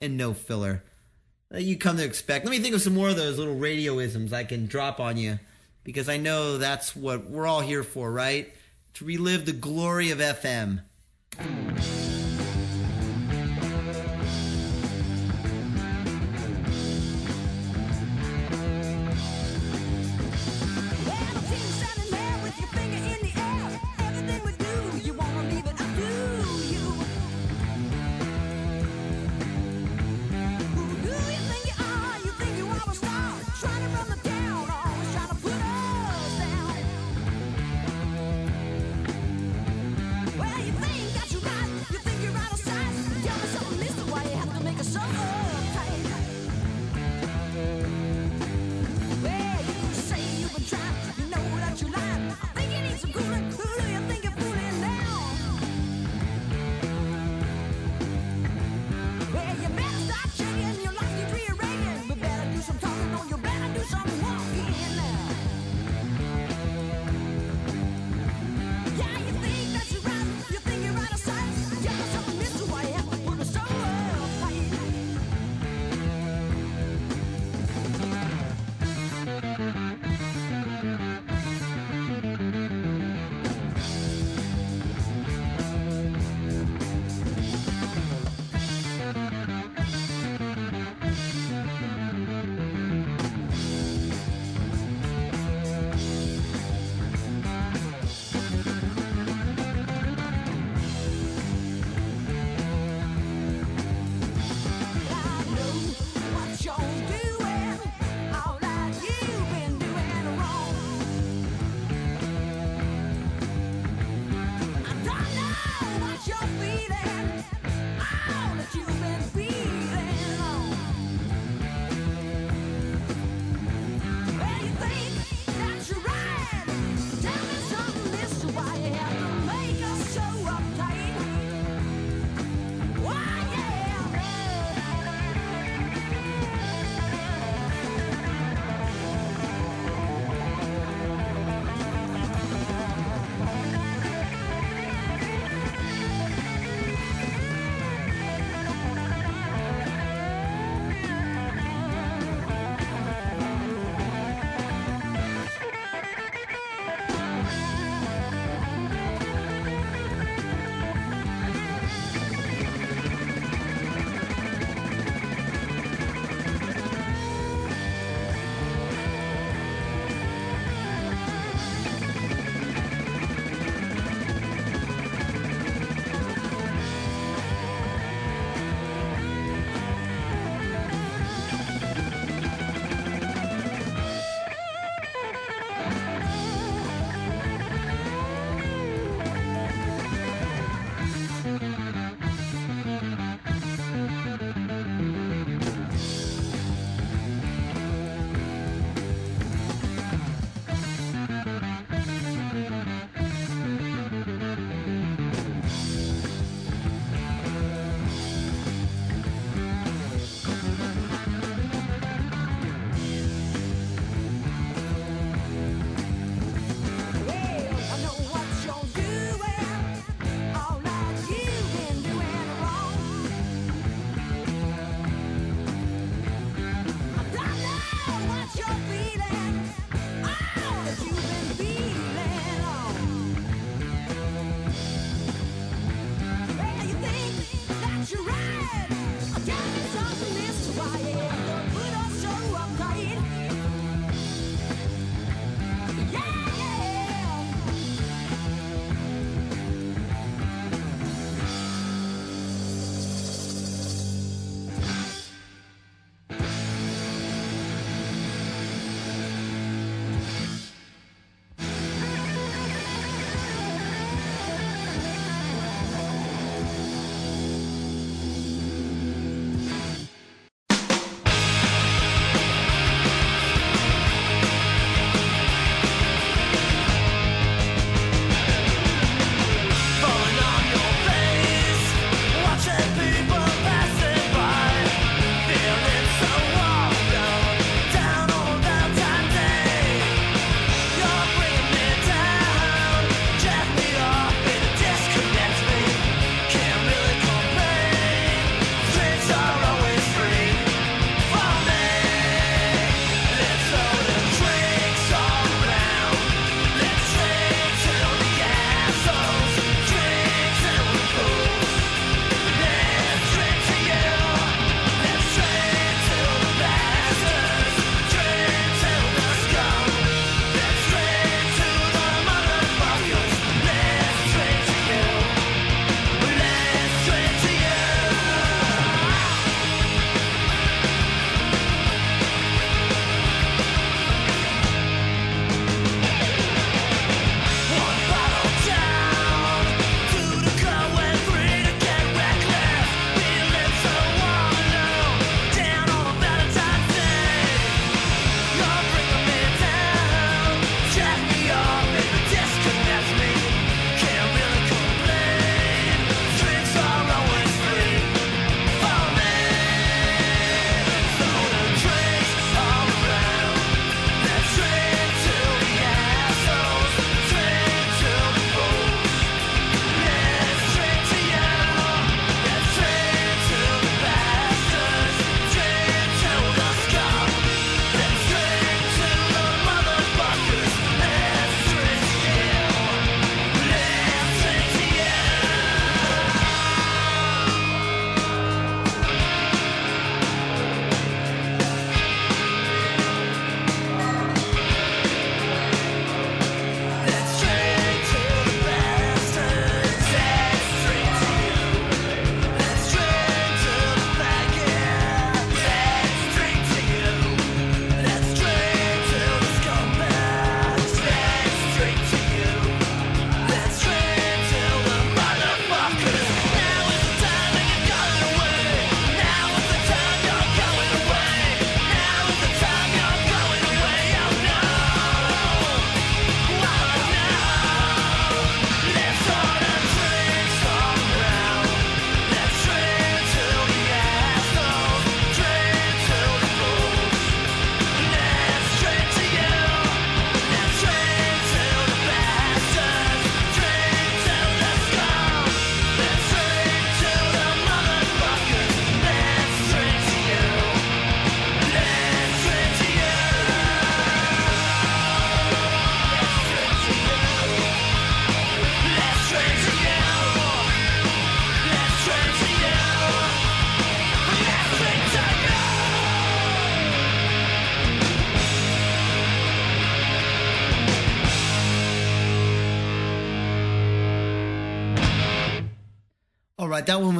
[0.00, 0.82] and no filler.
[1.50, 2.44] That you come to expect.
[2.44, 5.38] Let me think of some more of those little radioisms I can drop on you
[5.84, 8.52] because I know that's what we're all here for, right?
[8.94, 10.80] To relive the glory of FM.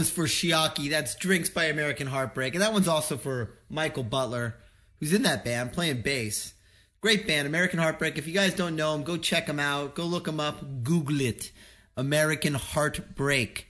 [0.05, 0.91] Was for Shiaki.
[0.91, 2.55] That's Drinks by American Heartbreak.
[2.55, 4.55] And that one's also for Michael Butler,
[5.01, 6.53] who's in that band playing bass.
[7.01, 8.19] Great band, American Heartbreak.
[8.19, 9.95] If you guys don't know them, go check them out.
[9.95, 10.83] Go look them up.
[10.83, 11.53] Google it.
[11.97, 13.67] American Heartbreak.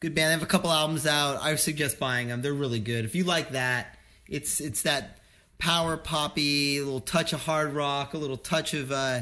[0.00, 0.30] Good band.
[0.30, 1.40] They have a couple albums out.
[1.40, 2.42] I suggest buying them.
[2.42, 3.04] They're really good.
[3.04, 5.18] If you like that, it's it's that
[5.58, 9.20] power poppy, a little touch of hard rock, a little touch of uh,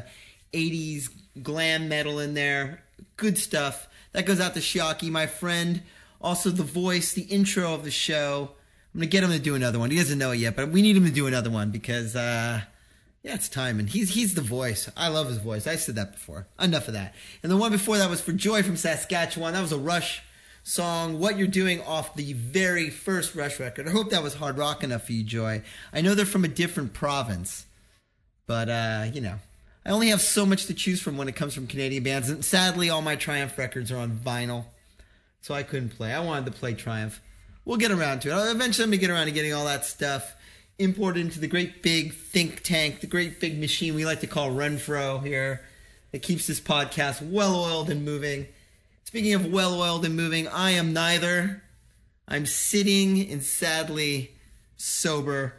[0.55, 1.11] 80s
[1.43, 2.85] glam metal in there.
[3.19, 3.87] Good stuff.
[4.13, 5.83] That goes out to Shiaki, my friend.
[6.21, 8.51] Also, the voice, the intro of the show.
[8.95, 9.91] I'm to get him to do another one.
[9.91, 12.63] He doesn't know it yet, but we need him to do another one because, uh,
[13.23, 13.79] yeah, it's time.
[13.79, 14.91] And he's, he's the voice.
[14.97, 15.67] I love his voice.
[15.67, 16.49] I said that before.
[16.59, 17.15] Enough of that.
[17.43, 19.53] And the one before that was for Joy from Saskatchewan.
[19.53, 20.23] That was a Rush
[20.65, 23.87] song, What You're Doing, off the very first Rush record.
[23.89, 25.63] I hope that was hard rock enough for you, Joy.
[25.93, 27.67] I know they're from a different province,
[28.47, 29.37] but, uh, you know,
[29.87, 32.29] I only have so much to choose from when it comes from Canadian bands.
[32.29, 34.67] And sadly, all my Triumph records are on vinyl,
[35.41, 36.13] so I couldn't play.
[36.13, 37.21] I wanted to play Triumph.
[37.65, 38.51] We'll get around to it.
[38.51, 40.35] Eventually, I'm going to get around to getting all that stuff
[40.79, 44.51] imported into the great big think tank, the great big machine we like to call
[44.51, 45.63] Renfro here
[46.13, 48.47] that keeps this podcast well oiled and moving.
[49.05, 51.63] Speaking of well oiled and moving, I am neither.
[52.27, 54.33] I'm sitting and sadly
[54.77, 55.55] sober,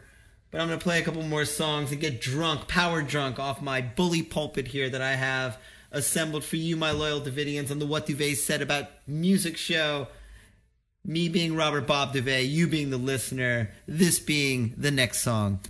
[0.50, 3.60] but I'm going to play a couple more songs and get drunk, power drunk off
[3.60, 5.58] my bully pulpit here that I have
[5.90, 10.08] assembled for you, my loyal Davidians, on the What Duvet Said About Music show.
[11.04, 15.60] Me being Robert Bob Duvet, you being the listener, this being the next song.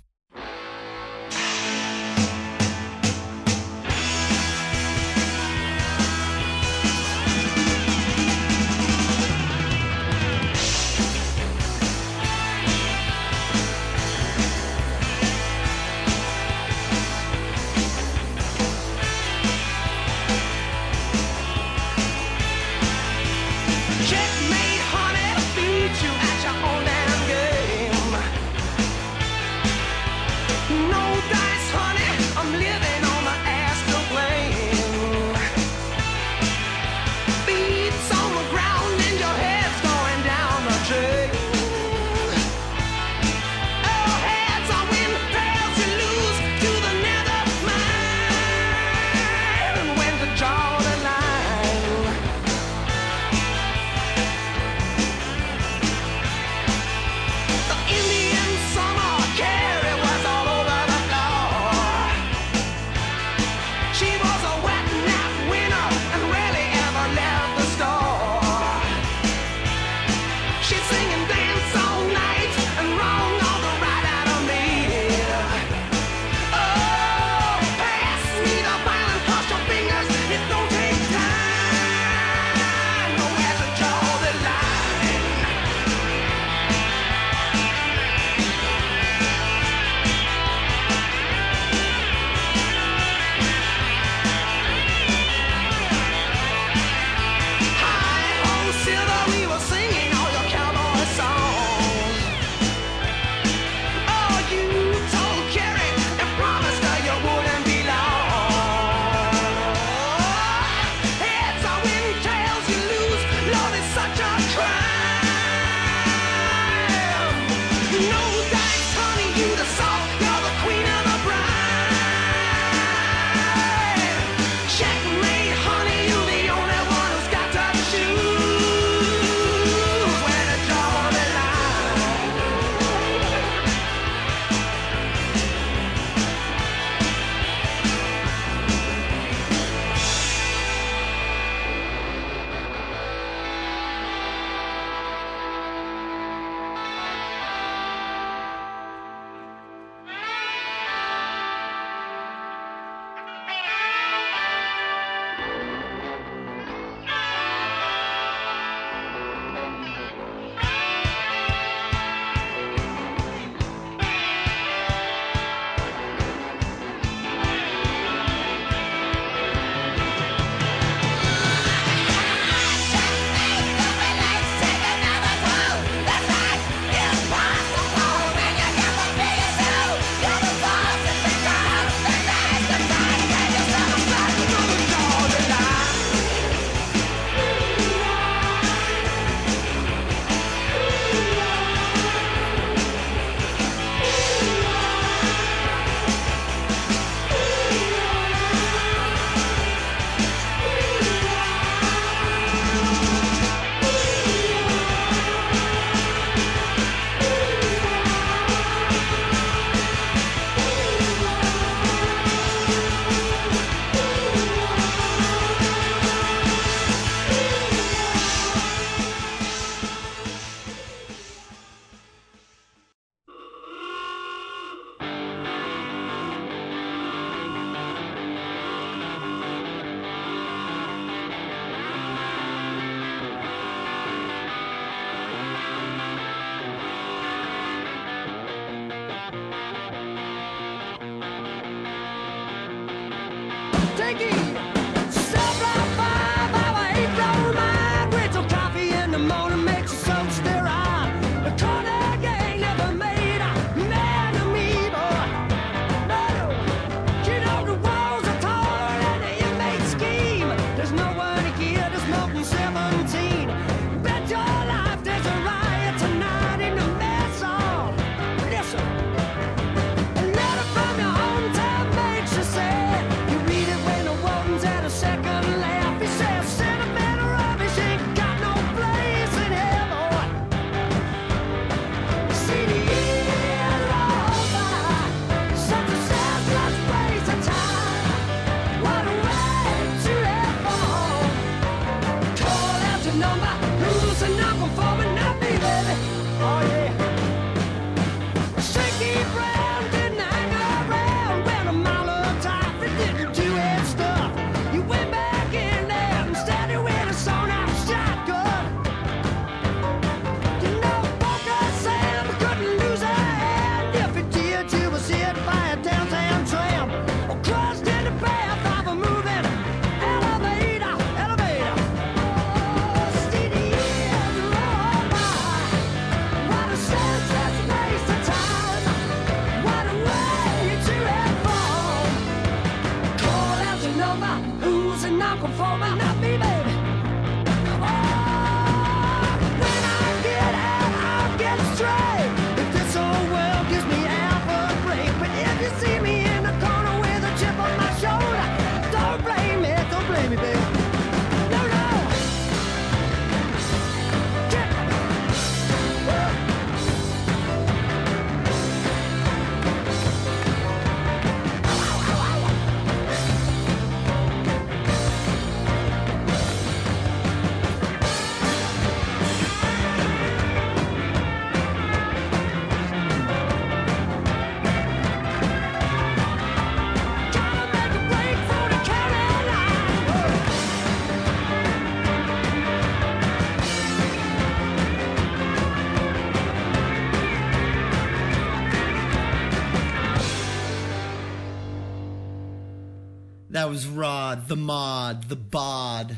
[393.61, 396.17] That was Rod, the Mod, the Bod,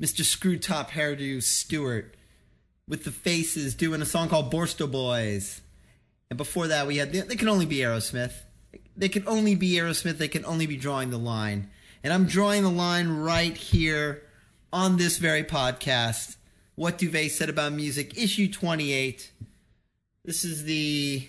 [0.00, 0.22] Mr.
[0.22, 2.14] Screwtop Hairdo Stewart,
[2.86, 5.62] with the Faces doing a song called Borstal Boys.
[6.30, 8.34] And before that, we had, they can only be Aerosmith.
[8.96, 10.18] They can only be Aerosmith.
[10.18, 11.68] They can only be drawing the line.
[12.04, 14.22] And I'm drawing the line right here
[14.72, 16.36] on this very podcast.
[16.76, 19.32] What Duvet said about music, issue 28.
[20.24, 21.26] This is the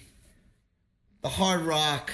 [1.23, 2.11] the hard rock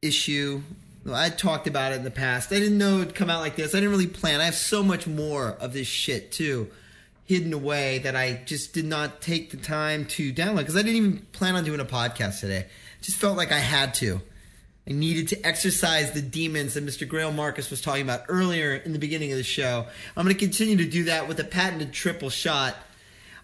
[0.00, 0.62] issue.
[1.10, 2.52] I talked about it in the past.
[2.52, 3.74] I didn't know it'd come out like this.
[3.74, 4.40] I didn't really plan.
[4.40, 6.70] I have so much more of this shit too,
[7.24, 10.96] hidden away that I just did not take the time to download because I didn't
[10.96, 12.66] even plan on doing a podcast today.
[13.00, 14.20] Just felt like I had to.
[14.88, 17.06] I needed to exercise the demons that Mr.
[17.06, 19.86] Greil Marcus was talking about earlier in the beginning of the show.
[20.16, 22.76] I'm going to continue to do that with a patented triple shot.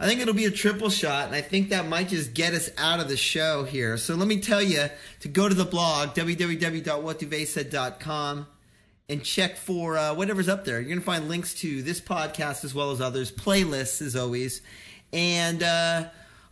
[0.00, 2.70] I think it'll be a triple shot, and I think that might just get us
[2.78, 3.96] out of the show here.
[3.96, 8.46] So let me tell you to go to the blog, www.whatduvetsaid.com,
[9.08, 10.78] and check for uh, whatever's up there.
[10.78, 14.62] You're going to find links to this podcast as well as others, playlists as always,
[15.12, 16.04] and uh,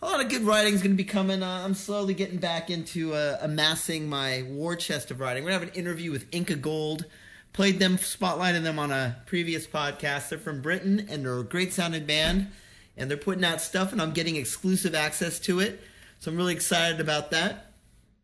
[0.03, 1.45] a lot of good writing is going to be coming.
[1.45, 5.45] Uh, I'm slowly getting back into uh, amassing my war chest of writing.
[5.45, 7.05] We're going to have an interview with Inca Gold.
[7.53, 10.31] Played them, spotlighted them on a previous podcast.
[10.31, 12.49] They're from Britain, and they're a great sounding band
[12.97, 15.81] and they're putting out stuff and I'm getting exclusive access to it.
[16.19, 17.73] So I'm really excited about that.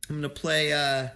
[0.08, 1.08] I'm to play uh,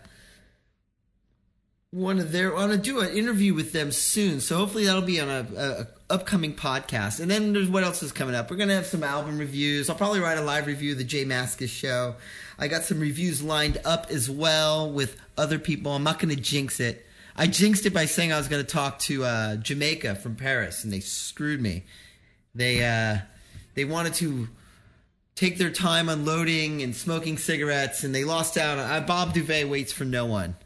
[1.90, 4.40] one of their, I'm to do an interview with them soon.
[4.40, 7.20] So hopefully that'll be on a, a, a upcoming podcast.
[7.20, 8.50] And then there's what else is coming up.
[8.50, 9.90] We're to have some album reviews.
[9.90, 12.16] I'll probably write a live review of the J Mascis show.
[12.58, 15.92] I got some reviews lined up as well with other people.
[15.92, 17.04] I'm not to jinx it.
[17.36, 20.84] I jinxed it by saying I was going to talk to uh, Jamaica from Paris,
[20.84, 21.84] and they screwed me.
[22.54, 23.18] They uh,
[23.77, 24.48] they wanted to
[25.36, 28.78] take their time unloading and smoking cigarettes, and they lost out.
[28.78, 30.57] Uh, Bob Duvet waits for no one.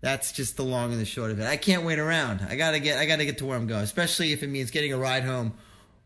[0.00, 1.46] That's just the long and the short of it.
[1.46, 2.40] I can't wait around.
[2.48, 2.98] I gotta get.
[2.98, 5.54] I gotta get to where I'm going, especially if it means getting a ride home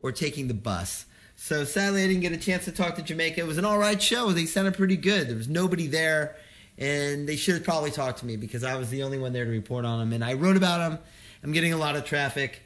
[0.02, 1.06] or taking the bus.
[1.36, 3.40] So sadly, I didn't get a chance to talk to Jamaica.
[3.40, 4.32] It was an all right show.
[4.32, 5.28] They sounded pretty good.
[5.28, 6.36] There was nobody there,
[6.78, 9.44] and they should have probably talked to me because I was the only one there
[9.44, 10.12] to report on them.
[10.12, 10.98] And I wrote about them.
[11.44, 12.62] I'm getting a lot of traffic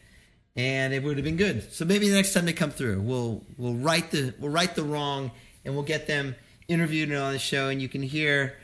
[0.57, 1.71] and it would have been good.
[1.73, 4.83] So maybe the next time they come through, we'll we'll right the we'll right the
[4.83, 5.31] wrong,
[5.65, 6.35] and we'll get them
[6.67, 8.57] interviewed on the show, and you can hear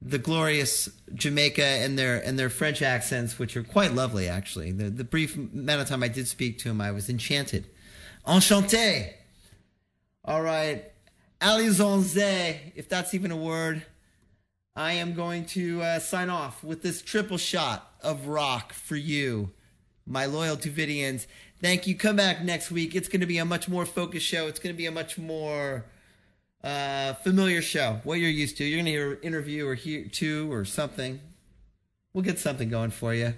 [0.00, 4.70] the glorious Jamaica and their and their French accents, which are quite lovely, actually.
[4.70, 7.66] The the brief amount of time I did speak to him, I was enchanted,
[8.26, 9.14] enchanté.
[10.24, 10.84] All right,
[11.40, 13.84] Alizonze, if that's even a word.
[14.76, 19.52] I am going to uh, sign off with this triple shot of rock for you
[20.06, 21.26] my loyal Tuvidians.
[21.60, 21.94] Thank you.
[21.94, 22.94] Come back next week.
[22.94, 24.46] It's going to be a much more focused show.
[24.46, 25.84] It's going to be a much more
[26.62, 28.64] uh, familiar show, what you're used to.
[28.64, 31.20] You're going to hear an interview or hear two or something.
[32.12, 33.34] We'll get something going for you.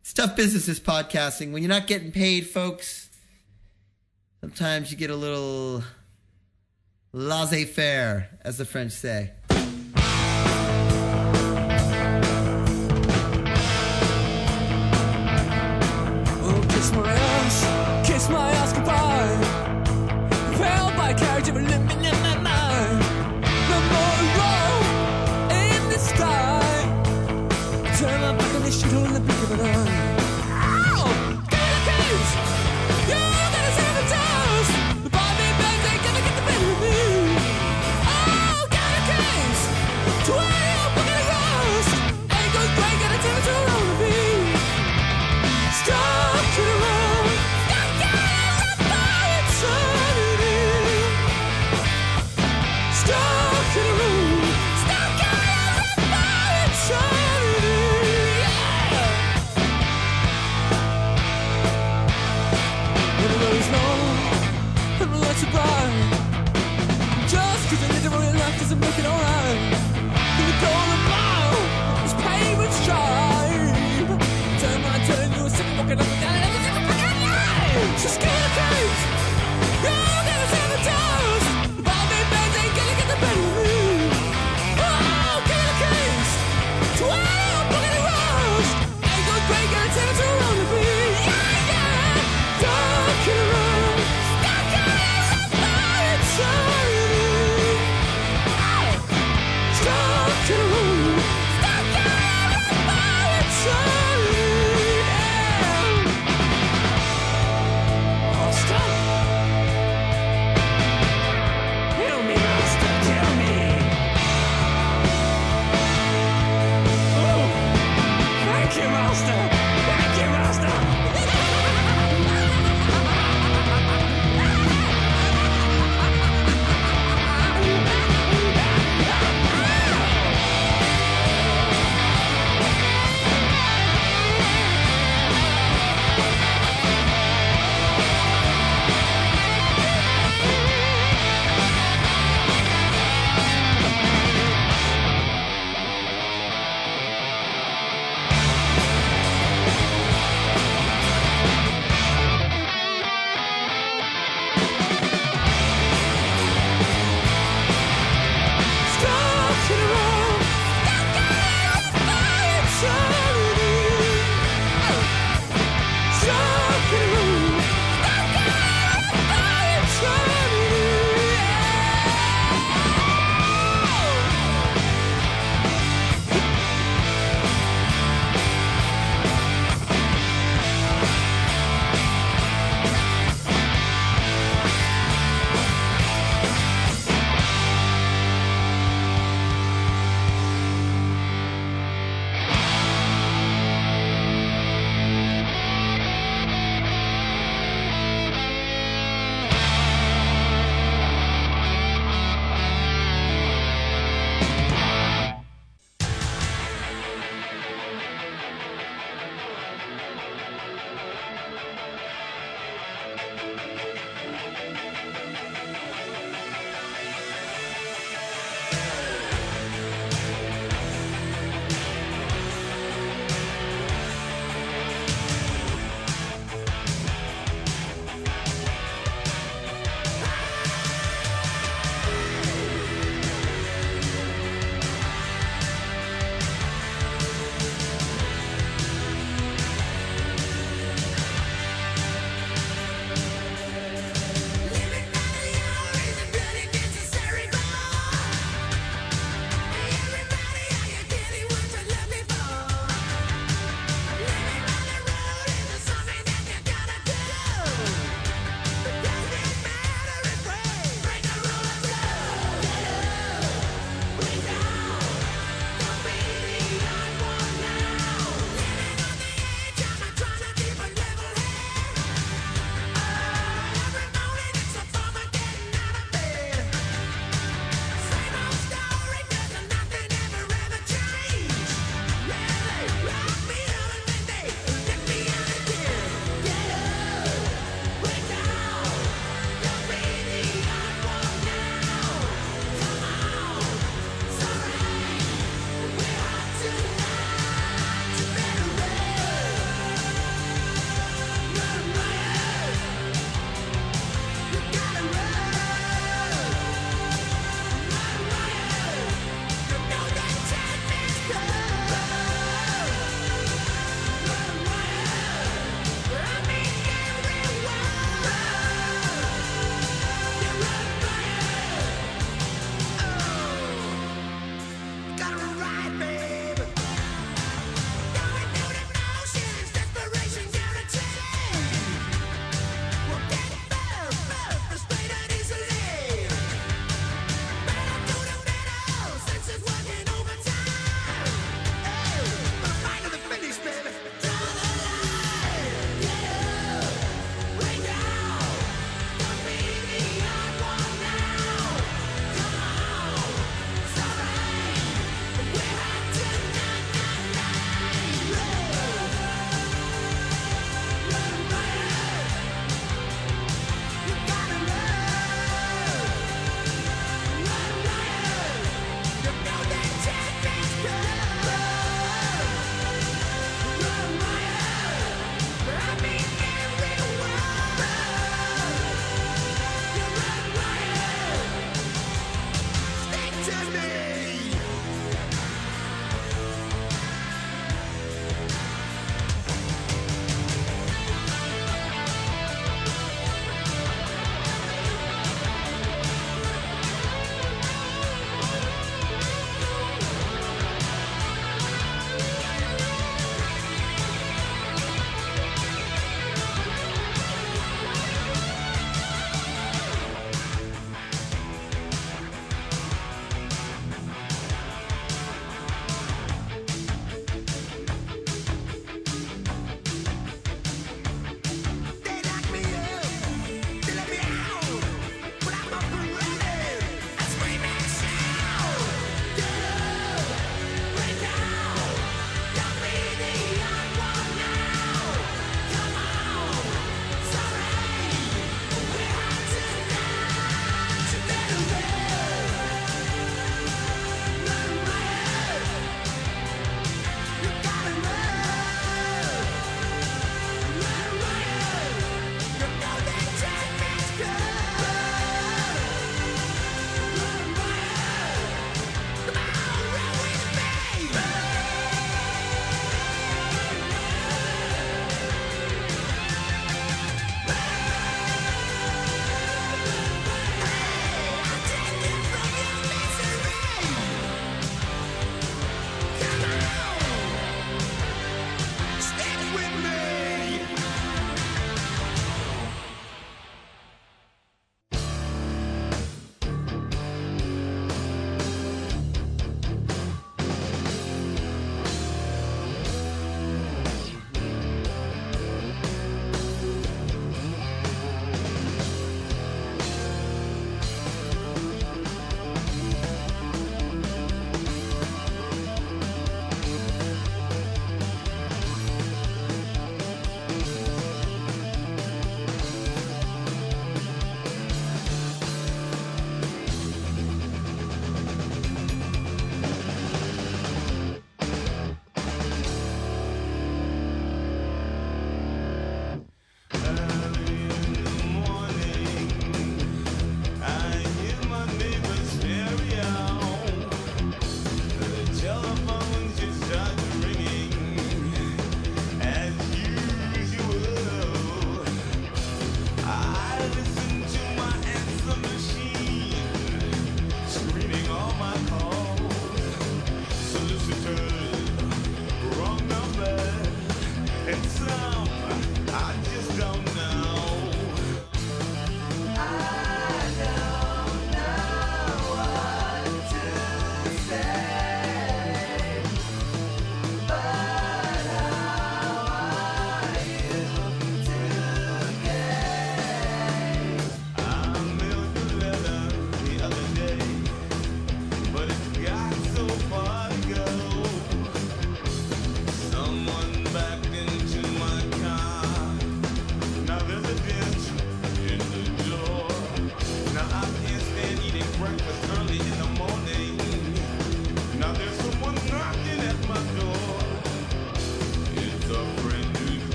[0.00, 1.52] It's tough business is podcasting.
[1.52, 3.08] When you're not getting paid, folks,
[4.40, 5.82] sometimes you get a little
[7.12, 9.30] laissez faire, as the French say.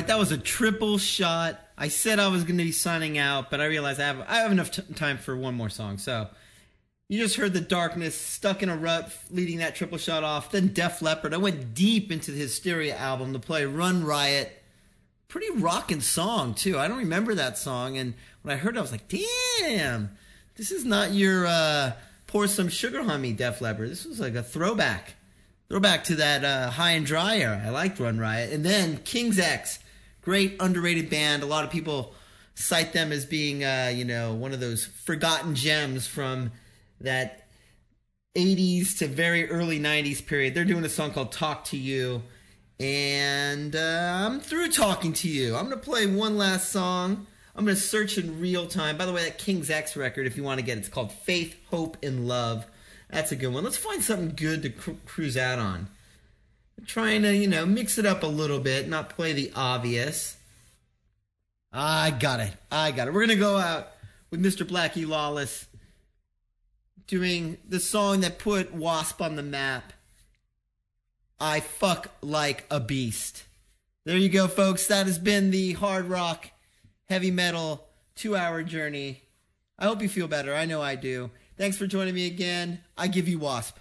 [0.00, 1.60] Right, that was a triple shot.
[1.76, 4.36] I said I was going to be signing out, but I realized I have I
[4.36, 5.98] have enough t- time for one more song.
[5.98, 6.28] So
[7.08, 10.50] you just heard the darkness, stuck in a rut, leading that triple shot off.
[10.50, 11.34] Then Def Leppard.
[11.34, 14.56] I went deep into the Hysteria album to play Run Riot.
[15.28, 16.78] Pretty rocking song too.
[16.78, 20.16] I don't remember that song, and when I heard it, I was like, "Damn,
[20.56, 21.92] this is not your uh,
[22.26, 23.90] pour some sugar on me, Def Leppard.
[23.90, 25.14] This was like a throwback."
[25.68, 27.62] Throwback to that uh, high and dry era.
[27.64, 28.52] I liked Run Riot.
[28.52, 29.78] And then King's X,
[30.22, 31.42] great underrated band.
[31.42, 32.14] A lot of people
[32.54, 36.52] cite them as being, uh, you know, one of those forgotten gems from
[37.00, 37.46] that
[38.36, 40.54] 80s to very early 90s period.
[40.54, 42.22] They're doing a song called Talk to You.
[42.78, 45.54] And uh, I'm through talking to you.
[45.54, 47.26] I'm going to play one last song.
[47.54, 48.96] I'm going to search in real time.
[48.96, 51.12] By the way, that King's X record, if you want to get it, it's called
[51.12, 52.66] Faith, Hope, and Love.
[53.10, 53.64] That's a good one.
[53.64, 55.88] Let's find something good to cru- cruise out on.
[56.86, 60.36] Trying to, you know, mix it up a little bit, not play the obvious.
[61.72, 62.52] I got it.
[62.70, 63.14] I got it.
[63.14, 63.88] We're going to go out
[64.30, 64.66] with Mr.
[64.66, 65.66] Blackie Lawless
[67.06, 69.92] doing the song that put Wasp on the map.
[71.40, 73.44] I fuck like a beast.
[74.04, 74.86] There you go, folks.
[74.86, 76.50] That has been the hard rock,
[77.08, 79.22] heavy metal, two hour journey.
[79.78, 80.54] I hope you feel better.
[80.54, 81.30] I know I do.
[81.56, 82.80] Thanks for joining me again.
[82.96, 83.76] I give you Wasp.